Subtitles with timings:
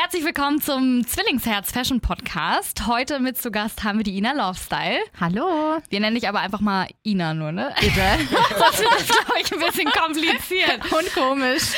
[0.00, 2.86] Herzlich willkommen zum Zwillingsherz Fashion Podcast.
[2.86, 5.00] Heute mit zu Gast haben wir die Ina Lovestyle.
[5.18, 5.78] Hallo.
[5.88, 7.74] Wir nennen dich aber einfach mal Ina nur, ne?
[7.80, 7.94] Bitte.
[8.58, 10.92] Sonst wird das, glaube ich, ein bisschen kompliziert.
[10.92, 11.72] Und komisch.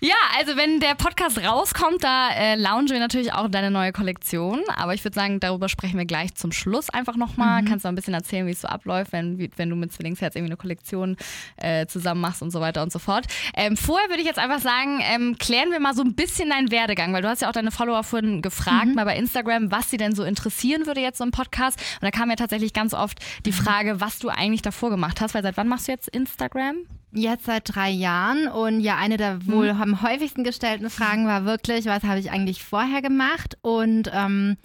[0.00, 4.62] Ja, also wenn der Podcast rauskommt, da äh, launchen wir natürlich auch deine neue Kollektion.
[4.74, 7.60] Aber ich würde sagen, darüber sprechen wir gleich zum Schluss einfach nochmal.
[7.60, 7.66] Mhm.
[7.66, 10.34] Kannst du ein bisschen erzählen, wie es so abläuft, wenn, wie, wenn du mit Zwillingsherz
[10.34, 11.18] irgendwie eine Kollektion
[11.58, 13.26] äh, zusammen machst und so weiter und so fort.
[13.54, 16.70] Ähm, vorher würde ich jetzt einfach sagen, ähm, klären wir mal so ein bisschen deinen
[16.70, 18.94] Werdegang, weil du hast ja auch deine Follower vorhin gefragt, mhm.
[18.94, 21.78] mal bei Instagram, was sie denn so interessieren würde jetzt so im Podcast.
[22.00, 23.54] Und da kam ja tatsächlich ganz oft die mhm.
[23.54, 26.76] Frage, was du eigentlich davor gemacht hast, weil seit wann machst du jetzt Instagram?
[27.12, 29.46] Jetzt seit drei Jahren und ja, eine der mhm.
[29.46, 33.56] wohl am häufigsten gestellten Fragen war wirklich, was habe ich eigentlich vorher gemacht?
[33.62, 34.56] Und ähm,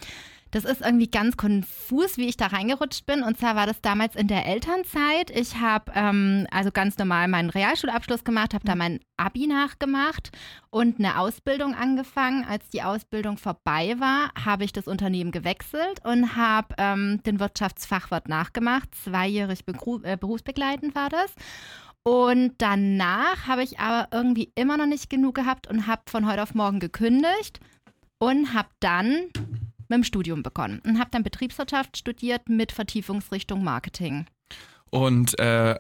[0.51, 3.23] das ist irgendwie ganz konfus, wie ich da reingerutscht bin.
[3.23, 5.31] Und zwar war das damals in der Elternzeit.
[5.31, 10.31] Ich habe ähm, also ganz normal meinen Realschulabschluss gemacht, habe da mein Abi nachgemacht
[10.69, 12.45] und eine Ausbildung angefangen.
[12.45, 18.27] Als die Ausbildung vorbei war, habe ich das Unternehmen gewechselt und habe ähm, den Wirtschaftsfachwirt
[18.27, 18.93] nachgemacht.
[19.03, 19.63] Zweijährig
[20.03, 21.33] äh, berufsbegleitend war das.
[22.03, 26.41] Und danach habe ich aber irgendwie immer noch nicht genug gehabt und habe von heute
[26.41, 27.59] auf morgen gekündigt
[28.17, 29.29] und habe dann
[29.91, 34.25] mit dem Studium begonnen und habe dann Betriebswirtschaft studiert mit Vertiefungsrichtung Marketing.
[34.89, 35.77] Und äh,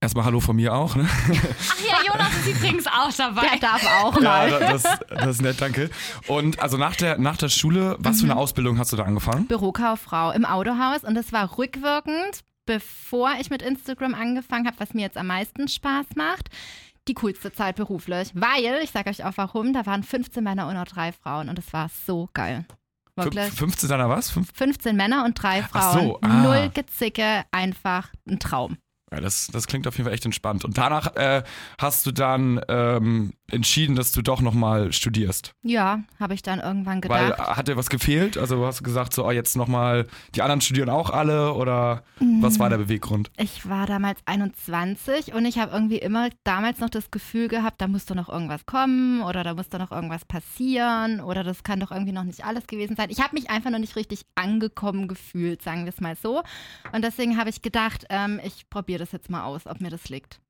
[0.00, 0.96] erstmal Hallo von mir auch.
[0.96, 1.06] Ne?
[1.08, 3.48] Ach ja, Jonas ist übrigens auch dabei.
[3.48, 4.50] Der darf auch mal.
[4.50, 5.90] Ja, das, das ist nett, danke.
[6.26, 8.20] Und also nach der, nach der Schule, was mhm.
[8.20, 8.40] für eine mhm.
[8.40, 9.46] Ausbildung hast du da angefangen?
[9.46, 15.02] Bürokauffrau im Autohaus und das war rückwirkend, bevor ich mit Instagram angefangen habe, was mir
[15.02, 16.48] jetzt am meisten Spaß macht
[17.08, 18.30] die coolste Zeit beruflich.
[18.34, 21.58] Weil, ich sage euch auch warum, da waren 15 Männer und nur drei Frauen und
[21.58, 22.66] es war so geil.
[23.24, 23.52] Wirklich.
[23.52, 24.30] 15 seiner was?
[24.54, 26.06] 15 Männer und drei Frauen.
[26.06, 26.42] So, ah.
[26.42, 28.78] Null Gezicke, einfach ein Traum.
[29.10, 30.64] Ja, das, das klingt auf jeden Fall echt entspannt.
[30.64, 31.42] Und danach äh,
[31.78, 35.52] hast du dann ähm, entschieden, dass du doch nochmal studierst.
[35.62, 37.38] Ja, habe ich dann irgendwann gedacht.
[37.38, 38.36] Weil hat dir was gefehlt?
[38.36, 42.42] Also hast du gesagt, so oh, jetzt nochmal, die anderen studieren auch alle oder mhm.
[42.42, 43.30] was war der Beweggrund?
[43.36, 47.88] Ich war damals 21 und ich habe irgendwie immer damals noch das Gefühl gehabt, da
[47.88, 51.80] muss doch noch irgendwas kommen oder da muss doch noch irgendwas passieren oder das kann
[51.80, 53.10] doch irgendwie noch nicht alles gewesen sein.
[53.10, 56.42] Ich habe mich einfach noch nicht richtig angekommen gefühlt, sagen wir es mal so.
[56.92, 59.90] Und deswegen habe ich gedacht, ähm, ich probiere probiere das jetzt mal aus, ob mir
[59.90, 60.40] das liegt.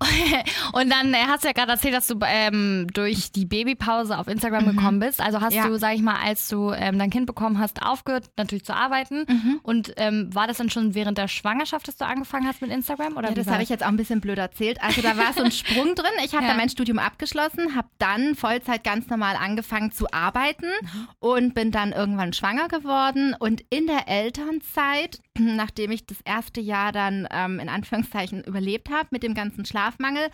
[0.72, 4.28] Und dann äh, hast du ja gerade erzählt, dass du ähm, durch die Babypause auf
[4.28, 4.76] Instagram mhm.
[4.76, 5.20] gekommen bist.
[5.20, 5.66] Also hast ja.
[5.66, 9.24] du, sag ich mal, als du ähm, dein Kind bekommen hast, aufgehört, natürlich zu arbeiten.
[9.28, 9.60] Mhm.
[9.62, 13.16] Und ähm, war das dann schon während der Schwangerschaft, dass du angefangen hast mit Instagram?
[13.16, 14.82] Oder ja, das habe ich jetzt auch ein bisschen blöd erzählt.
[14.82, 16.06] Also da war so ein Sprung drin.
[16.24, 16.50] Ich habe ja.
[16.50, 21.08] da mein Studium abgeschlossen, habe dann Vollzeit ganz normal angefangen zu arbeiten mhm.
[21.20, 23.34] und bin dann irgendwann schwanger geworden.
[23.38, 29.08] Und in der Elternzeit, nachdem ich das erste Jahr dann ähm, in Anführungszeichen überlebt habe
[29.10, 30.28] mit dem ganzen Schlafmangel,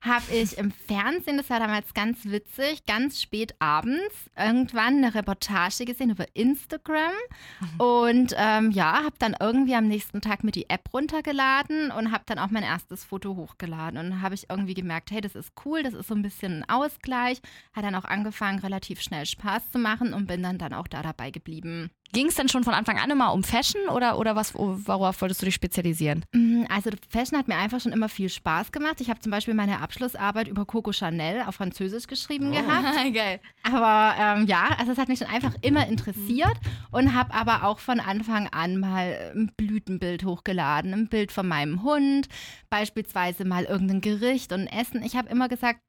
[0.00, 5.84] habe ich im Fernsehen, das war damals ganz witzig, ganz spät abends irgendwann eine Reportage
[5.84, 7.12] gesehen über Instagram
[7.60, 7.80] mhm.
[7.80, 12.24] und ähm, ja, habe dann irgendwie am nächsten Tag mir die App runtergeladen und habe
[12.26, 15.82] dann auch mein erstes Foto hochgeladen und habe ich irgendwie gemerkt, hey, das ist cool,
[15.82, 17.40] das ist so ein bisschen ein Ausgleich,
[17.72, 21.02] hat dann auch angefangen, relativ schnell Spaß zu machen und bin dann dann auch da
[21.02, 21.90] dabei geblieben.
[22.12, 25.42] Ging es denn schon von Anfang an immer um Fashion oder, oder was, worauf wolltest
[25.42, 26.24] du dich spezialisieren?
[26.32, 29.00] Mm, also Fashion hat mir einfach schon immer viel Spaß gemacht.
[29.00, 32.56] Ich habe zum Beispiel meine Abschlussarbeit über Coco Chanel auf Französisch geschrieben oh.
[32.56, 32.96] gehabt.
[33.14, 33.40] Geil.
[33.62, 36.56] Aber ähm, ja, also es hat mich schon einfach immer interessiert
[36.90, 41.82] und habe aber auch von Anfang an mal ein Blütenbild hochgeladen, ein Bild von meinem
[41.82, 42.28] Hund,
[42.70, 45.02] beispielsweise mal irgendein Gericht und Essen.
[45.02, 45.80] Ich habe immer gesagt,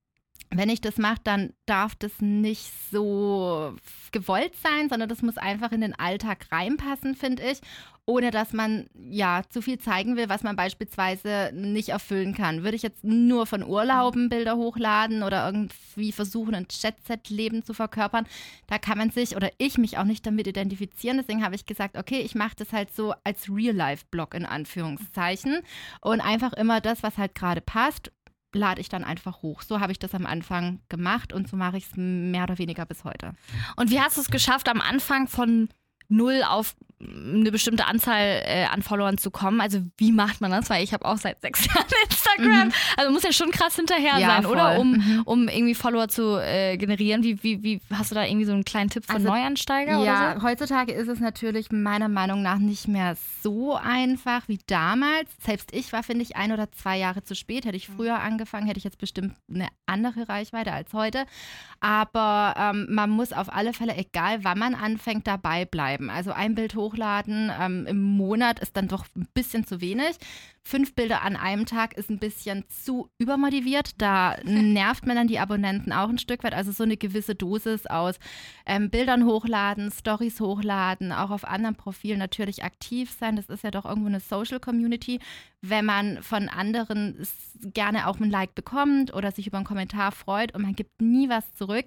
[0.50, 3.76] wenn ich das mache, dann darf das nicht so
[4.12, 7.60] gewollt sein, sondern das muss einfach in den Alltag reinpassen, finde ich,
[8.06, 12.64] ohne dass man ja zu viel zeigen will, was man beispielsweise nicht erfüllen kann.
[12.64, 18.26] Würde ich jetzt nur von Urlauben Bilder hochladen oder irgendwie versuchen, ein Jet-Set-Leben zu verkörpern,
[18.68, 21.18] da kann man sich oder ich mich auch nicht damit identifizieren.
[21.18, 25.60] Deswegen habe ich gesagt, okay, ich mache das halt so als Real-Life-Blog in Anführungszeichen
[26.00, 28.14] und einfach immer das, was halt gerade passt
[28.58, 29.62] lade ich dann einfach hoch.
[29.62, 32.86] So habe ich das am Anfang gemacht und so mache ich es mehr oder weniger
[32.86, 33.34] bis heute.
[33.76, 35.70] Und wie hast du es geschafft, am Anfang von
[36.10, 39.62] null auf eine bestimmte Anzahl äh, an Followern zu kommen.
[39.62, 40.68] Also wie macht man das?
[40.70, 42.68] Weil ich habe auch seit sechs Jahren Instagram.
[42.68, 42.74] Mhm.
[42.98, 44.54] Also muss ja schon krass hinterher ja, sein, voll.
[44.54, 44.80] oder?
[44.80, 45.22] Um, mhm.
[45.26, 47.24] um irgendwie Follower zu äh, generieren.
[47.24, 50.04] Wie, wie, wie hast du da irgendwie so einen kleinen Tipp für also, Neuansteiger?
[50.04, 50.48] Ja, so?
[50.48, 55.30] heutzutage ist es natürlich meiner Meinung nach nicht mehr so einfach wie damals.
[55.44, 57.66] Selbst ich war, finde ich, ein oder zwei Jahre zu spät.
[57.66, 61.26] Hätte ich früher angefangen, hätte ich jetzt bestimmt eine andere Reichweite als heute.
[61.80, 65.97] Aber ähm, man muss auf alle Fälle, egal wann man anfängt, dabei bleiben.
[66.10, 70.18] Also ein Bild hoch hochladen ähm, im Monat ist dann doch ein bisschen zu wenig.
[70.64, 74.02] Fünf Bilder an einem Tag ist ein bisschen zu übermotiviert.
[74.02, 76.54] Da nervt man dann die Abonnenten auch ein Stück weit.
[76.54, 78.20] Also so eine gewisse Dosis aus
[78.66, 83.36] ähm, Bildern hochladen, Stories hochladen, auch auf anderen Profilen natürlich aktiv sein.
[83.36, 85.20] Das ist ja doch irgendwo eine Social Community.
[85.62, 87.26] Wenn man von anderen
[87.74, 91.30] gerne auch ein Like bekommt oder sich über einen Kommentar freut und man gibt nie
[91.30, 91.86] was zurück,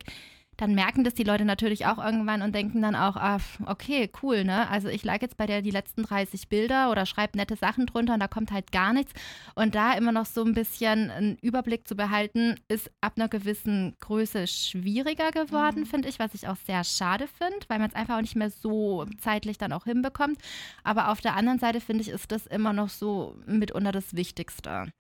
[0.61, 4.45] dann merken das die Leute natürlich auch irgendwann und denken dann auch, ah, okay, cool,
[4.45, 4.69] ne?
[4.69, 8.13] Also ich like jetzt bei der die letzten 30 Bilder oder schreibe nette Sachen drunter
[8.13, 9.13] und da kommt halt gar nichts.
[9.55, 13.97] Und da immer noch so ein bisschen einen Überblick zu behalten, ist ab einer gewissen
[14.01, 15.87] Größe schwieriger geworden, mhm.
[15.87, 18.51] finde ich, was ich auch sehr schade finde, weil man es einfach auch nicht mehr
[18.51, 20.39] so zeitlich dann auch hinbekommt.
[20.85, 24.93] Aber auf der anderen Seite finde ich, ist das immer noch so mitunter das Wichtigste.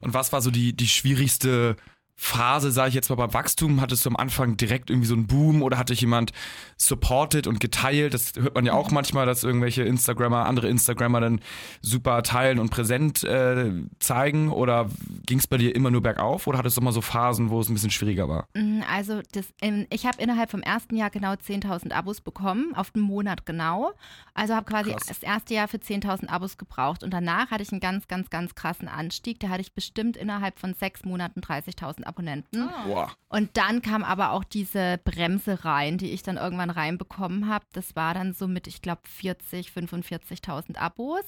[0.00, 1.76] Und was war so die, die schwierigste
[2.16, 3.80] Phase, sage ich jetzt mal, beim Wachstum?
[3.80, 6.32] Hattest du am Anfang direkt irgendwie so einen Boom oder hatte dich jemand
[6.76, 8.14] supported und geteilt?
[8.14, 11.40] Das hört man ja auch manchmal, dass irgendwelche Instagrammer, andere Instagrammer dann
[11.82, 14.50] super teilen und präsent äh, zeigen.
[14.50, 14.88] Oder
[15.26, 17.68] ging es bei dir immer nur bergauf oder hattest du mal so Phasen, wo es
[17.68, 18.46] ein bisschen schwieriger war?
[18.54, 19.46] Mm, also das,
[19.90, 23.92] ich habe innerhalb vom ersten Jahr genau 10.000 Abos bekommen, auf den Monat genau.
[24.34, 25.06] Also habe quasi Krass.
[25.06, 28.54] das erste Jahr für 10.000 Abos gebraucht und danach hatte ich einen ganz, ganz, ganz
[28.54, 29.40] krassen Anstieg.
[29.40, 32.68] Da hatte ich bestimmt innerhalb von sechs Monaten 30.000 Abonnenten.
[32.88, 33.06] Oh.
[33.28, 37.64] Und dann kam aber auch diese Bremse rein, die ich dann irgendwann reinbekommen habe.
[37.72, 41.24] Das war dann so mit, ich glaube, 40, 45.000 Abos.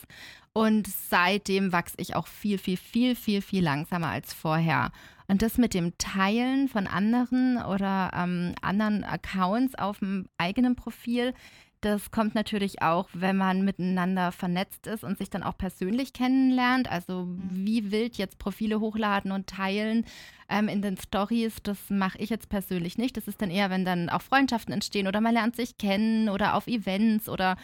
[0.52, 4.90] Und seitdem wachse ich auch viel, viel, viel, viel, viel langsamer als vorher.
[5.28, 11.34] Und das mit dem Teilen von anderen oder ähm, anderen Accounts auf dem eigenen Profil,
[11.80, 16.90] das kommt natürlich auch, wenn man miteinander vernetzt ist und sich dann auch persönlich kennenlernt.
[16.90, 17.48] Also mhm.
[17.50, 20.04] wie wild jetzt Profile hochladen und teilen
[20.48, 23.16] ähm, in den Stories, das mache ich jetzt persönlich nicht.
[23.16, 26.54] Das ist dann eher, wenn dann auch Freundschaften entstehen oder man lernt sich kennen oder
[26.54, 27.56] auf Events oder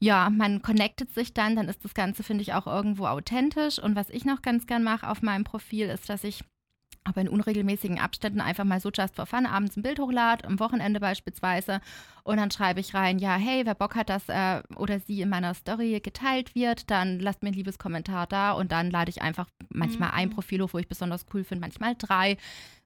[0.00, 3.80] ja, man connectet sich dann, dann ist das Ganze, finde ich, auch irgendwo authentisch.
[3.80, 6.44] Und was ich noch ganz gern mache auf meinem Profil, ist, dass ich
[7.08, 10.60] aber in unregelmäßigen Abständen einfach mal so just for fun abends ein Bild hochlade, am
[10.60, 11.80] Wochenende beispielsweise.
[12.22, 15.30] Und dann schreibe ich rein, ja, hey, wer Bock hat, dass er oder sie in
[15.30, 19.22] meiner Story geteilt wird, dann lasst mir ein liebes Kommentar da und dann lade ich
[19.22, 20.14] einfach manchmal mhm.
[20.14, 22.36] ein Profil hoch, wo ich besonders cool finde, manchmal drei.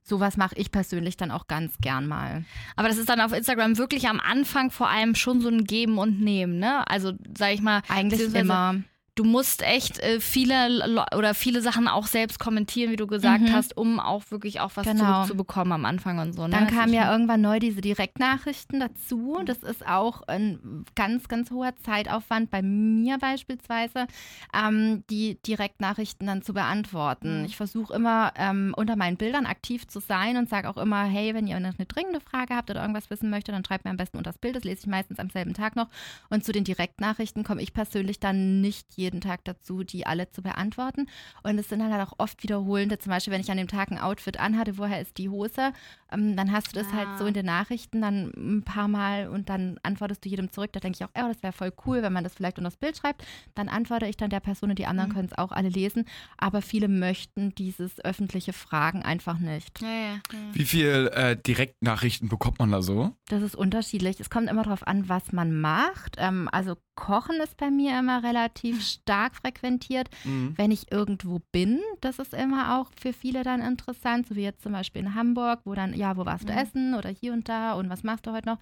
[0.01, 2.43] Sowas mache ich persönlich dann auch ganz gern mal.
[2.75, 5.97] Aber das ist dann auf Instagram wirklich am Anfang vor allem schon so ein Geben
[5.97, 6.85] und Nehmen, ne?
[6.89, 7.81] Also, sag ich mal.
[7.87, 8.83] Eigentlich immer
[9.15, 13.53] du musst echt äh, viele oder viele Sachen auch selbst kommentieren, wie du gesagt mhm.
[13.53, 15.13] hast, um auch wirklich auch was genau.
[15.13, 16.43] zurückzubekommen am Anfang und so.
[16.43, 16.49] Ne?
[16.49, 19.39] Dann kamen ja irgendwann neu diese Direktnachrichten dazu.
[19.45, 24.07] Das ist auch ein ganz, ganz hoher Zeitaufwand bei mir beispielsweise,
[24.53, 27.39] ähm, die Direktnachrichten dann zu beantworten.
[27.39, 27.45] Mhm.
[27.45, 31.35] Ich versuche immer ähm, unter meinen Bildern aktiv zu sein und sage auch immer, hey,
[31.35, 34.17] wenn ihr eine dringende Frage habt oder irgendwas wissen möchtet, dann schreibt mir am besten
[34.17, 34.55] unter das Bild.
[34.55, 35.89] Das lese ich meistens am selben Tag noch.
[36.29, 40.41] Und zu den Direktnachrichten komme ich persönlich dann nicht jeden Tag dazu, die alle zu
[40.41, 41.07] beantworten.
[41.43, 43.91] Und es sind dann halt auch oft wiederholende, zum Beispiel, wenn ich an dem Tag
[43.91, 45.73] ein Outfit anhatte, woher ist die Hose,
[46.11, 46.97] ähm, dann hast du das ah.
[46.97, 50.71] halt so in den Nachrichten dann ein paar Mal und dann antwortest du jedem zurück.
[50.73, 52.77] Da denke ich auch, oh, das wäre voll cool, wenn man das vielleicht unter das
[52.77, 53.25] Bild schreibt.
[53.55, 55.13] Dann antworte ich dann der Person und die anderen mhm.
[55.13, 56.05] können es auch alle lesen.
[56.37, 59.81] Aber viele möchten dieses öffentliche Fragen einfach nicht.
[59.81, 60.39] Ja, ja, ja.
[60.53, 63.11] Wie viel äh, Direktnachrichten bekommt man da so?
[63.27, 64.19] Das ist unterschiedlich.
[64.19, 66.15] Es kommt immer darauf an, was man macht.
[66.17, 70.09] Ähm, also Kochen ist bei mir immer relativ stark frequentiert.
[70.23, 70.53] Mhm.
[70.55, 74.63] Wenn ich irgendwo bin, das ist immer auch für viele dann interessant, so wie jetzt
[74.63, 76.59] zum Beispiel in Hamburg, wo dann, ja, wo warst du mhm.
[76.59, 78.59] essen oder hier und da und was machst du heute noch?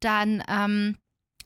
[0.00, 0.96] Dann ähm,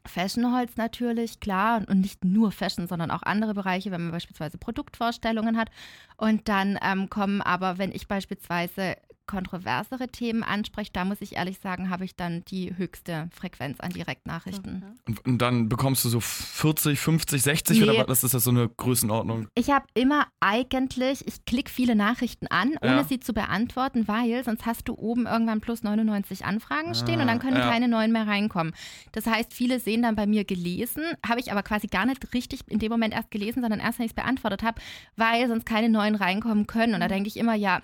[0.06, 5.56] Fashionholz natürlich, klar, und nicht nur Fashion, sondern auch andere Bereiche, wenn man beispielsweise Produktvorstellungen
[5.56, 5.70] hat.
[6.16, 11.58] Und dann ähm, kommen aber, wenn ich beispielsweise kontroversere Themen anspricht, da muss ich ehrlich
[11.58, 14.84] sagen, habe ich dann die höchste Frequenz an Direktnachrichten.
[15.06, 17.84] Und, und dann bekommst du so 40, 50, 60 nee.
[17.84, 19.48] oder was ist das so eine Größenordnung?
[19.54, 23.04] Ich habe immer eigentlich, ich klicke viele Nachrichten an, ohne ja.
[23.04, 27.38] sie zu beantworten, weil sonst hast du oben irgendwann plus 99 Anfragen stehen und dann
[27.38, 27.70] können ja.
[27.70, 28.74] keine neuen mehr reinkommen.
[29.12, 32.60] Das heißt, viele sehen dann bei mir gelesen, habe ich aber quasi gar nicht richtig
[32.68, 34.80] in dem Moment erst gelesen, sondern erst, wenn ich es beantwortet habe,
[35.16, 36.94] weil sonst keine neuen reinkommen können.
[36.94, 37.12] Und da mhm.
[37.12, 37.80] denke ich immer, ja,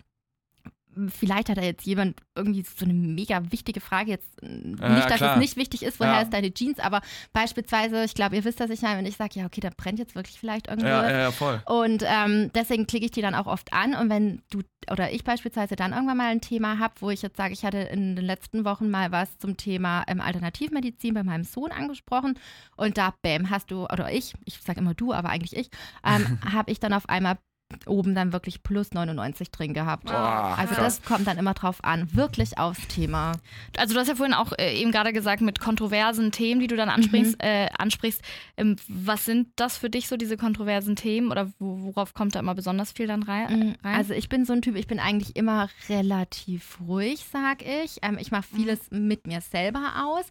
[1.08, 4.28] vielleicht hat da jetzt jemand irgendwie so eine mega wichtige Frage jetzt.
[4.42, 5.34] Ja, nicht, dass klar.
[5.34, 6.20] es nicht wichtig ist, woher ja.
[6.22, 7.00] ist deine Jeans, aber
[7.32, 9.98] beispielsweise, ich glaube, ihr wisst, dass ich meine, wenn ich sage, ja, okay, da brennt
[9.98, 11.10] jetzt wirklich vielleicht irgendwas.
[11.10, 11.62] Ja, ja, voll.
[11.66, 13.94] Und ähm, deswegen klicke ich die dann auch oft an.
[13.94, 17.36] Und wenn du oder ich beispielsweise dann irgendwann mal ein Thema habe, wo ich jetzt
[17.36, 21.44] sage, ich hatte in den letzten Wochen mal was zum Thema ähm, Alternativmedizin bei meinem
[21.44, 22.38] Sohn angesprochen
[22.76, 25.70] und da, bäm, hast du, oder ich, ich sage immer du, aber eigentlich ich,
[26.04, 27.38] ähm, habe ich dann auf einmal
[27.86, 30.04] oben dann wirklich plus 99 drin gehabt.
[30.06, 31.00] Boah, also krass.
[31.00, 33.32] das kommt dann immer drauf an, wirklich aufs Thema.
[33.76, 36.76] Also du hast ja vorhin auch äh, eben gerade gesagt, mit kontroversen Themen, die du
[36.76, 37.38] dann ansprichst, Mhm.
[37.46, 38.22] äh, ansprichst.
[38.56, 41.30] Ähm, was sind das für dich so, diese kontroversen Themen?
[41.30, 43.76] Oder wo, worauf kommt da immer besonders viel dann rein?
[43.82, 43.94] rein?
[43.94, 47.98] Also ich bin so ein Typ, ich bin eigentlich immer relativ ruhig, sag ich.
[48.02, 50.24] Ähm, ich mache vieles mit mir selber aus.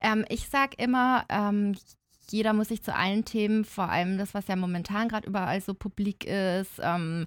[0.00, 1.74] Ähm, ich sag immer, ähm,
[2.32, 5.74] jeder muss sich zu allen Themen, vor allem das, was ja momentan gerade überall so
[5.74, 7.26] publik ist, ähm,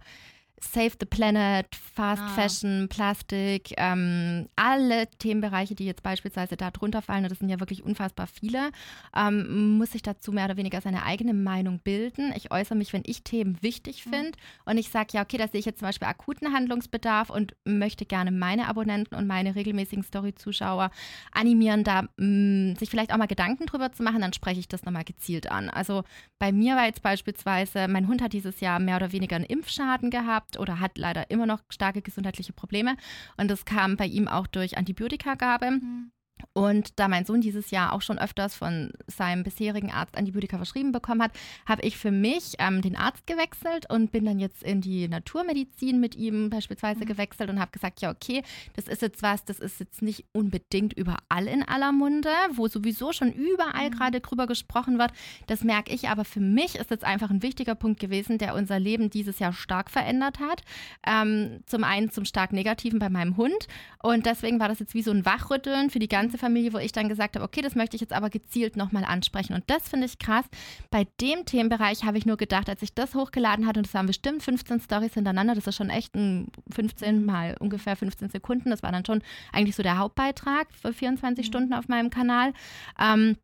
[0.73, 2.27] Save the Planet, Fast Ah.
[2.29, 7.59] Fashion, Plastik, ähm, alle Themenbereiche, die jetzt beispielsweise da drunter fallen, und das sind ja
[7.59, 8.71] wirklich unfassbar viele,
[9.15, 12.33] ähm, muss sich dazu mehr oder weniger seine eigene Meinung bilden.
[12.35, 14.09] Ich äußere mich, wenn ich Themen wichtig Mhm.
[14.09, 14.31] finde
[14.65, 18.05] und ich sage, ja, okay, da sehe ich jetzt zum Beispiel akuten Handlungsbedarf und möchte
[18.05, 20.91] gerne meine Abonnenten und meine regelmäßigen Story-Zuschauer
[21.31, 24.83] animieren, da mh, sich vielleicht auch mal Gedanken drüber zu machen, dann spreche ich das
[24.85, 25.69] nochmal gezielt an.
[25.69, 26.03] Also
[26.39, 30.09] bei mir war jetzt beispielsweise, mein Hund hat dieses Jahr mehr oder weniger einen Impfschaden
[30.09, 32.97] gehabt oder hat leider immer noch starke gesundheitliche Probleme
[33.37, 35.71] und das kam bei ihm auch durch Antibiotikagabe.
[35.71, 36.11] Mhm.
[36.53, 40.91] Und da mein Sohn dieses Jahr auch schon öfters von seinem bisherigen Arzt Antibiotika verschrieben
[40.91, 41.31] bekommen hat,
[41.65, 45.99] habe ich für mich ähm, den Arzt gewechselt und bin dann jetzt in die Naturmedizin
[45.99, 47.05] mit ihm beispielsweise Mhm.
[47.05, 48.43] gewechselt und habe gesagt, ja, okay,
[48.75, 53.11] das ist jetzt was, das ist jetzt nicht unbedingt überall in aller Munde, wo sowieso
[53.13, 53.93] schon überall Mhm.
[53.93, 55.11] gerade drüber gesprochen wird.
[55.47, 58.79] Das merke ich, aber für mich ist jetzt einfach ein wichtiger Punkt gewesen, der unser
[58.79, 60.63] Leben dieses Jahr stark verändert hat.
[61.05, 63.67] Ähm, zum einen zum stark Negativen bei meinem Hund
[64.03, 66.91] und deswegen war das jetzt wie so ein Wachrütteln für die ganze Familie, wo ich
[66.91, 69.53] dann gesagt habe, okay, das möchte ich jetzt aber gezielt nochmal ansprechen.
[69.53, 70.45] Und das finde ich krass.
[70.91, 74.07] Bei dem Themenbereich habe ich nur gedacht, als ich das hochgeladen hatte, und das waren
[74.07, 78.69] bestimmt 15 Stories hintereinander, das ist schon echt ein 15 mal ungefähr 15 Sekunden.
[78.69, 82.53] Das war dann schon eigentlich so der Hauptbeitrag für 24 Stunden auf meinem Kanal.
[82.99, 83.37] Ähm,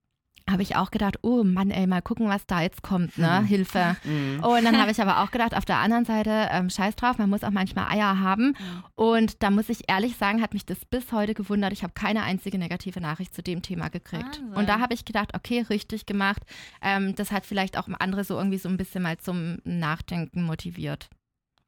[0.51, 3.41] habe ich auch gedacht, oh Mann, ey, mal gucken, was da jetzt kommt, ne?
[3.43, 3.95] Hilfe.
[4.41, 7.29] Und dann habe ich aber auch gedacht, auf der anderen Seite, ähm, scheiß drauf, man
[7.29, 8.55] muss auch manchmal Eier haben.
[8.95, 11.73] Und da muss ich ehrlich sagen, hat mich das bis heute gewundert.
[11.73, 14.41] Ich habe keine einzige negative Nachricht zu dem Thema gekriegt.
[14.41, 14.53] Wahnsinn.
[14.53, 16.43] Und da habe ich gedacht, okay, richtig gemacht.
[16.81, 21.09] Ähm, das hat vielleicht auch andere so irgendwie so ein bisschen mal zum Nachdenken motiviert.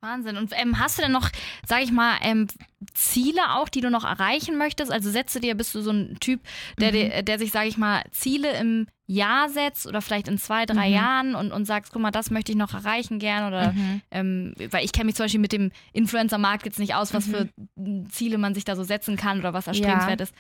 [0.04, 0.38] Wahnsinn.
[0.38, 1.30] Und ähm, hast du denn noch,
[1.66, 2.48] sag ich mal, ähm,
[2.94, 4.92] Ziele auch, die du noch erreichen möchtest?
[4.92, 6.42] Also setze dir, bist du so ein Typ,
[6.80, 6.94] der, Mhm.
[6.94, 10.88] dir- der sich, sag ich mal, Ziele im Jahr setzt oder vielleicht in zwei, drei
[10.90, 10.94] Mhm.
[10.94, 14.02] Jahren und, und sagst, guck mal, das möchte ich noch erreichen gern oder Mhm.
[14.12, 17.32] ähm, weil ich kenne mich zum Beispiel mit dem Influencer-Markt jetzt nicht aus, was Mhm.
[17.32, 20.34] für Ziele man sich da so setzen kann oder was erstrebenswert ist.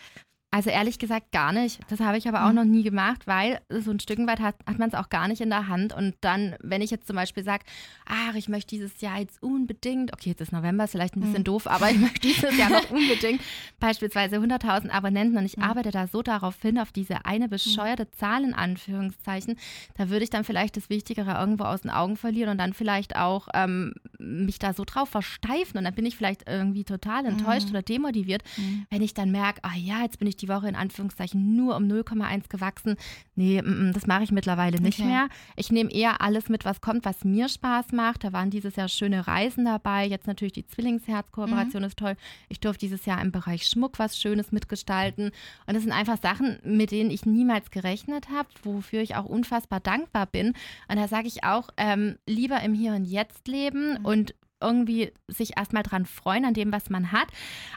[0.53, 1.79] Also ehrlich gesagt gar nicht.
[1.89, 2.55] Das habe ich aber auch Mhm.
[2.55, 5.41] noch nie gemacht, weil so ein Stück weit hat, hat man es auch gar nicht
[5.41, 5.93] in der Hand.
[5.93, 7.63] Und dann, wenn ich jetzt zum Beispiel sage,
[8.05, 11.39] ach, ich möchte dieses Jahr jetzt unbedingt, okay, jetzt ist November, ist vielleicht ein bisschen
[11.39, 11.45] Mhm.
[11.45, 13.41] doof, aber ich möchte dieses Jahr noch unbedingt
[13.79, 15.63] beispielsweise 100.000 Abonnenten und ich Mhm.
[15.63, 19.57] arbeite da so darauf hin, auf diese eine bescheuerte Zahl in Anführungszeichen,
[19.97, 23.15] da würde ich dann vielleicht das Wichtigere irgendwo aus den Augen verlieren und dann vielleicht
[23.15, 27.69] auch ähm, mich da so drauf versteifen und dann bin ich vielleicht irgendwie total enttäuscht
[27.69, 27.71] Mhm.
[27.71, 28.85] oder demotiviert, Mhm.
[28.91, 31.83] wenn ich dann merke, ah ja, jetzt bin ich die Woche in Anführungszeichen nur um
[31.87, 32.95] 0,1 gewachsen.
[33.35, 35.07] Nee, mm, mm, das mache ich mittlerweile nicht Okay.
[35.07, 35.27] mehr.
[35.55, 38.23] Ich nehme eher alles mit, was kommt, was mir Spaß macht.
[38.23, 40.05] Da waren dieses Jahr schöne Reisen dabei.
[40.05, 42.15] Jetzt natürlich die Zwillingsherz-Kooperation ist toll.
[42.49, 45.31] Ich durfte dieses Jahr im Bereich Schmuck was Schönes mitgestalten.
[45.67, 49.79] Und das sind einfach Sachen, mit denen ich niemals gerechnet habe, wofür ich auch unfassbar
[49.79, 50.53] dankbar bin.
[50.87, 54.05] Und da sage ich auch, ähm, lieber im Hier und Jetzt leben Mhm.
[54.05, 57.27] und irgendwie sich erstmal dran freuen an dem, was man hat,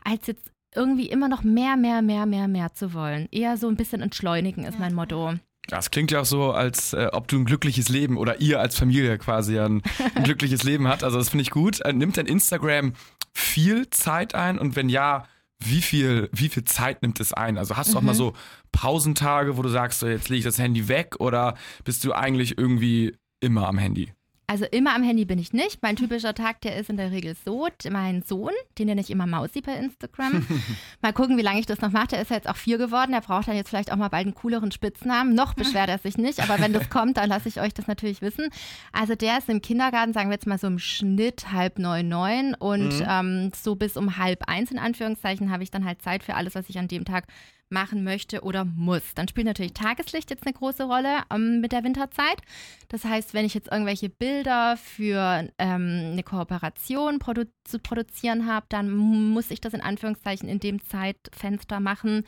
[0.04, 3.28] als jetzt irgendwie immer noch mehr, mehr, mehr, mehr, mehr zu wollen.
[3.32, 5.34] Eher so ein bisschen entschleunigen ist mein Motto.
[5.68, 8.76] Das klingt ja auch so, als äh, ob du ein glückliches Leben oder ihr als
[8.78, 9.82] Familie quasi ein,
[10.14, 11.02] ein glückliches Leben hat.
[11.02, 11.80] Also das finde ich gut.
[11.80, 12.92] Äh, nimmt denn Instagram
[13.32, 14.58] viel Zeit ein?
[14.58, 15.26] Und wenn ja,
[15.58, 17.58] wie viel, wie viel Zeit nimmt es ein?
[17.58, 18.06] Also hast du auch Mhm.
[18.06, 18.34] mal so
[18.70, 21.54] Pausentage, wo du sagst, so, jetzt lege ich das Handy weg oder
[21.84, 24.12] bist du eigentlich irgendwie immer am Handy?
[24.48, 25.82] Also immer am Handy bin ich nicht.
[25.82, 27.66] Mein typischer Tag, der ist in der Regel so.
[27.90, 30.46] Mein Sohn, den nenne ich immer Mausi bei Instagram.
[31.02, 32.08] mal gucken, wie lange ich das noch mache.
[32.08, 33.10] Der ist ja jetzt auch vier geworden.
[33.10, 35.34] Der braucht dann jetzt vielleicht auch mal bald einen cooleren Spitznamen.
[35.34, 38.22] Noch beschwert er sich nicht, aber wenn das kommt, dann lasse ich euch das natürlich
[38.22, 38.48] wissen.
[38.92, 42.54] Also der ist im Kindergarten, sagen wir jetzt mal so im Schnitt halb neun, neun
[42.54, 43.06] und Mhm.
[43.08, 46.54] ähm, so bis um halb eins in Anführungszeichen habe ich dann halt Zeit für alles,
[46.54, 47.24] was ich an dem Tag
[47.68, 49.14] machen möchte oder muss.
[49.14, 52.40] Dann spielt natürlich Tageslicht jetzt eine große Rolle ähm, mit der Winterzeit.
[52.88, 58.64] Das heißt, wenn ich jetzt irgendwelche Bilder für ähm, eine Kooperation produ zu produzieren habe,
[58.68, 62.24] dann muss ich das in Anführungszeichen in dem Zeitfenster machen.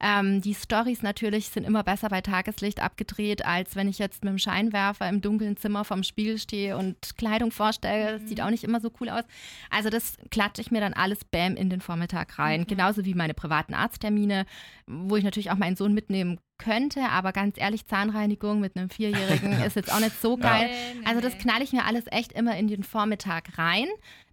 [0.00, 4.32] Ähm, die Stories natürlich sind immer besser bei Tageslicht abgedreht, als wenn ich jetzt mit
[4.32, 8.18] dem Scheinwerfer im dunklen Zimmer vorm Spiegel stehe und Kleidung vorstelle.
[8.18, 9.22] Das sieht auch nicht immer so cool aus.
[9.70, 12.66] Also das klatsche ich mir dann alles bam in den Vormittag rein.
[12.66, 14.44] Genauso wie meine privaten Arzttermine.
[14.86, 19.52] Wo ich natürlich auch meinen Sohn mitnehmen könnte, aber ganz ehrlich, Zahnreinigung mit einem Vierjährigen
[19.66, 20.68] ist jetzt auch nicht so geil.
[20.68, 23.86] Nee, nee, Also das knall ich mir alles echt immer in den Vormittag rein.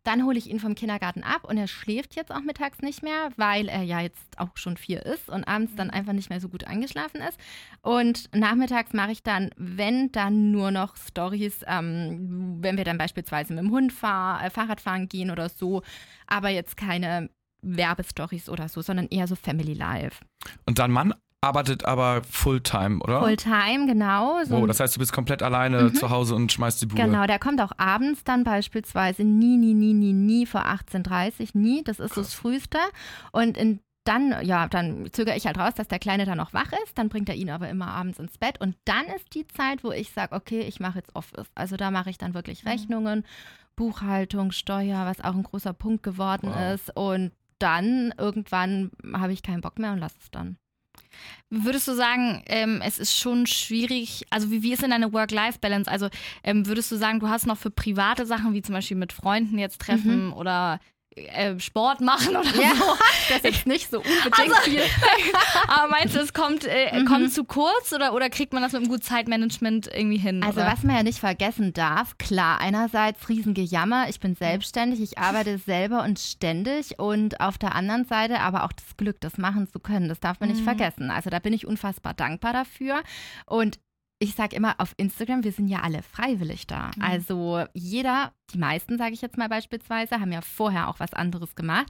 [0.04, 3.30] Dann hole ich ihn vom Kindergarten ab und er schläft jetzt auch mittags nicht mehr,
[3.36, 6.48] weil er ja jetzt auch schon vier ist und abends dann einfach nicht mehr so
[6.48, 7.38] gut angeschlafen ist.
[7.82, 13.54] Und nachmittags mache ich dann, wenn dann nur noch Stories, ähm, wenn wir dann beispielsweise
[13.54, 15.82] mit dem Hund fahr, äh, Fahrrad fahren gehen oder so,
[16.26, 17.30] aber jetzt keine
[17.76, 20.24] Werbestories oder so, sondern eher so Family Life.
[20.66, 23.20] Und dein Mann arbeitet aber Fulltime, oder?
[23.20, 24.44] Fulltime, genau.
[24.44, 27.02] So Oh, das heißt, du bist komplett alleine zu Hause und schmeißt die Bude.
[27.02, 31.62] Genau, der kommt auch abends dann beispielsweise nie, nie, nie, nie, nie vor 18.30 Uhr,
[31.62, 31.84] nie.
[31.84, 32.80] Das ist so das Früheste.
[33.32, 36.72] Und in, dann, ja, dann zögere ich halt raus, dass der Kleine dann noch wach
[36.84, 36.98] ist.
[36.98, 38.60] Dann bringt er ihn aber immer abends ins Bett.
[38.60, 41.48] Und dann ist die Zeit, wo ich sage, okay, ich mache jetzt Office.
[41.56, 43.26] Also da mache ich dann wirklich Rechnungen,
[43.76, 46.74] Buchhaltung, Steuer, was auch ein großer Punkt geworden Wow.
[46.74, 46.96] ist.
[46.96, 50.58] Und dann irgendwann habe ich keinen Bock mehr und lasse es dann.
[51.50, 55.90] Würdest du sagen, ähm, es ist schon schwierig, also wie, wie ist denn deine Work-Life-Balance?
[55.90, 56.10] Also
[56.44, 59.58] ähm, würdest du sagen, du hast noch für private Sachen, wie zum Beispiel mit Freunden
[59.58, 60.80] jetzt treffen oder
[61.18, 62.84] äh, Sport machen oder Ja, so?
[63.30, 64.82] das ist jetzt nicht so unbedingt Also, viel.
[65.68, 67.06] Aber meinst du, es kommt, äh, Mhm.
[67.06, 70.44] kommt zu kurz oder, oder kriegt man das mit einem guten Zeitmanagement irgendwie hin?
[70.44, 70.72] Also oder?
[70.72, 76.04] was man ja nicht vergessen darf, klar, einerseits Riesengejammer, ich bin selbstständig, ich arbeite selber
[76.04, 80.08] und ständig und auf der anderen Seite aber auch das Glück, das machen zu können,
[80.10, 80.66] das darf man nicht Mhm.
[80.66, 81.12] vergessen.
[81.12, 83.02] Also da bin ich unfassbar dankbar dafür
[83.46, 83.80] und
[84.20, 86.90] ich sage immer auf Instagram, wir sind ja alle freiwillig da.
[86.96, 87.04] Mhm.
[87.04, 91.56] Also jeder, die meisten sage ich jetzt mal beispielsweise, haben ja vorher auch was anderes
[91.56, 91.88] gemacht.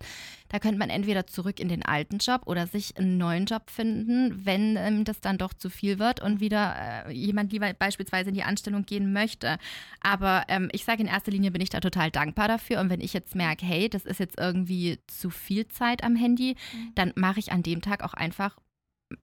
[0.49, 4.45] Da könnte man entweder zurück in den alten Job oder sich einen neuen Job finden,
[4.45, 8.35] wenn ähm, das dann doch zu viel wird und wieder äh, jemand lieber beispielsweise in
[8.35, 9.57] die Anstellung gehen möchte.
[10.01, 12.81] Aber ähm, ich sage in erster Linie bin ich da total dankbar dafür.
[12.81, 16.57] Und wenn ich jetzt merke, hey, das ist jetzt irgendwie zu viel Zeit am Handy,
[16.95, 18.57] dann mache ich an dem Tag auch einfach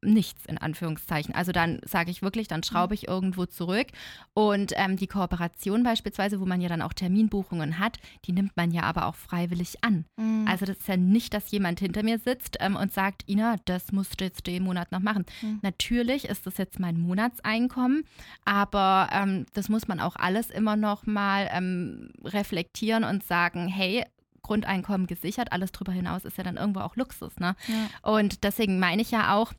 [0.03, 1.35] nichts in Anführungszeichen.
[1.35, 3.89] Also dann sage ich wirklich, dann schraube ich irgendwo zurück
[4.33, 8.71] und ähm, die Kooperation beispielsweise, wo man ja dann auch Terminbuchungen hat, die nimmt man
[8.71, 10.07] ja aber auch freiwillig an.
[10.17, 10.47] Mhm.
[10.49, 13.93] Also das ist ja nicht, dass jemand hinter mir sitzt ähm, und sagt, Ina, das
[13.93, 15.27] musst du jetzt den Monat noch machen.
[15.43, 15.59] Mhm.
[15.63, 18.05] Natürlich ist das jetzt mein Monatseinkommen,
[18.45, 24.05] aber ähm, das muss man auch alles immer noch mal ähm, reflektieren und sagen, hey,
[24.45, 27.57] Grundeinkommen gesichert, alles drüber hinaus ist ja dann irgendwo auch Luxus, ne?
[27.67, 28.13] Ja.
[28.13, 29.53] Und deswegen meine ich ja auch,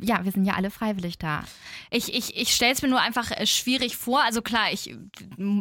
[0.00, 1.42] ja, wir sind ja alle freiwillig da.
[1.90, 4.22] Ich, ich, ich stelle es mir nur einfach äh, schwierig vor.
[4.22, 4.94] Also klar, ich,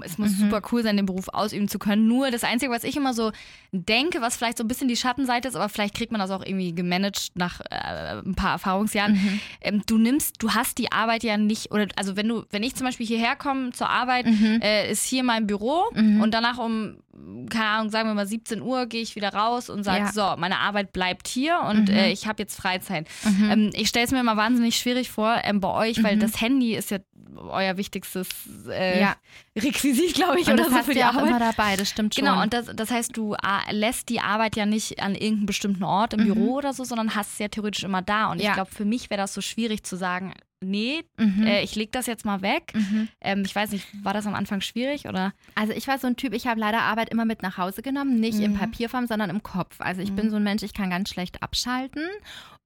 [0.05, 0.35] es muss Mhm.
[0.49, 2.07] super cool sein, den Beruf ausüben zu können.
[2.07, 3.31] Nur das Einzige, was ich immer so
[3.71, 6.45] denke, was vielleicht so ein bisschen die Schattenseite ist, aber vielleicht kriegt man das auch
[6.45, 9.13] irgendwie gemanagt nach äh, ein paar Erfahrungsjahren.
[9.13, 9.39] Mhm.
[9.61, 12.75] Ähm, du nimmst, du hast die Arbeit ja nicht, oder also wenn du, wenn ich
[12.75, 14.59] zum Beispiel hierher komme zur Arbeit, Mhm.
[14.61, 16.21] äh, ist hier mein Büro Mhm.
[16.21, 16.97] und danach um,
[17.49, 20.11] keine Ahnung, sagen wir mal 17 Uhr gehe ich wieder raus und sage, Ja.
[20.11, 21.95] so, meine Arbeit bleibt hier und Mhm.
[21.95, 23.07] äh, ich habe jetzt Freizeit.
[23.23, 23.49] Mhm.
[23.51, 26.19] Ähm, ich stelle es mir immer wahnsinnig schwierig vor ähm, bei euch, weil Mhm.
[26.21, 26.99] das Handy ist ja
[27.35, 28.27] euer wichtigstes
[28.69, 29.15] äh, Ja.
[29.55, 31.29] Requisit, glaube ich, und oder das so hast für die ja auch Arbeit.
[31.29, 32.25] immer dabei, das stimmt schon.
[32.25, 35.83] Genau, und das, das heißt, du äh, lässt die Arbeit ja nicht an irgendeinem bestimmten
[35.83, 36.33] Ort im Mhm.
[36.33, 38.31] Büro oder so, sondern hast es ja theoretisch immer da.
[38.31, 41.43] Und ich glaube, für mich wäre das so schwierig zu sagen, nee, Mhm.
[41.43, 42.71] äh, ich lege das jetzt mal weg.
[42.73, 43.07] Mhm.
[43.21, 45.33] Ähm, ich weiß nicht, war das am Anfang schwierig oder?
[45.55, 48.19] Also ich war so ein Typ, ich habe leider Arbeit immer mit nach Hause genommen,
[48.19, 48.57] nicht in Mhm.
[48.57, 49.75] Papierform, sondern im Kopf.
[49.79, 50.15] Also ich Mhm.
[50.15, 52.03] bin so ein Mensch, ich kann ganz schlecht abschalten.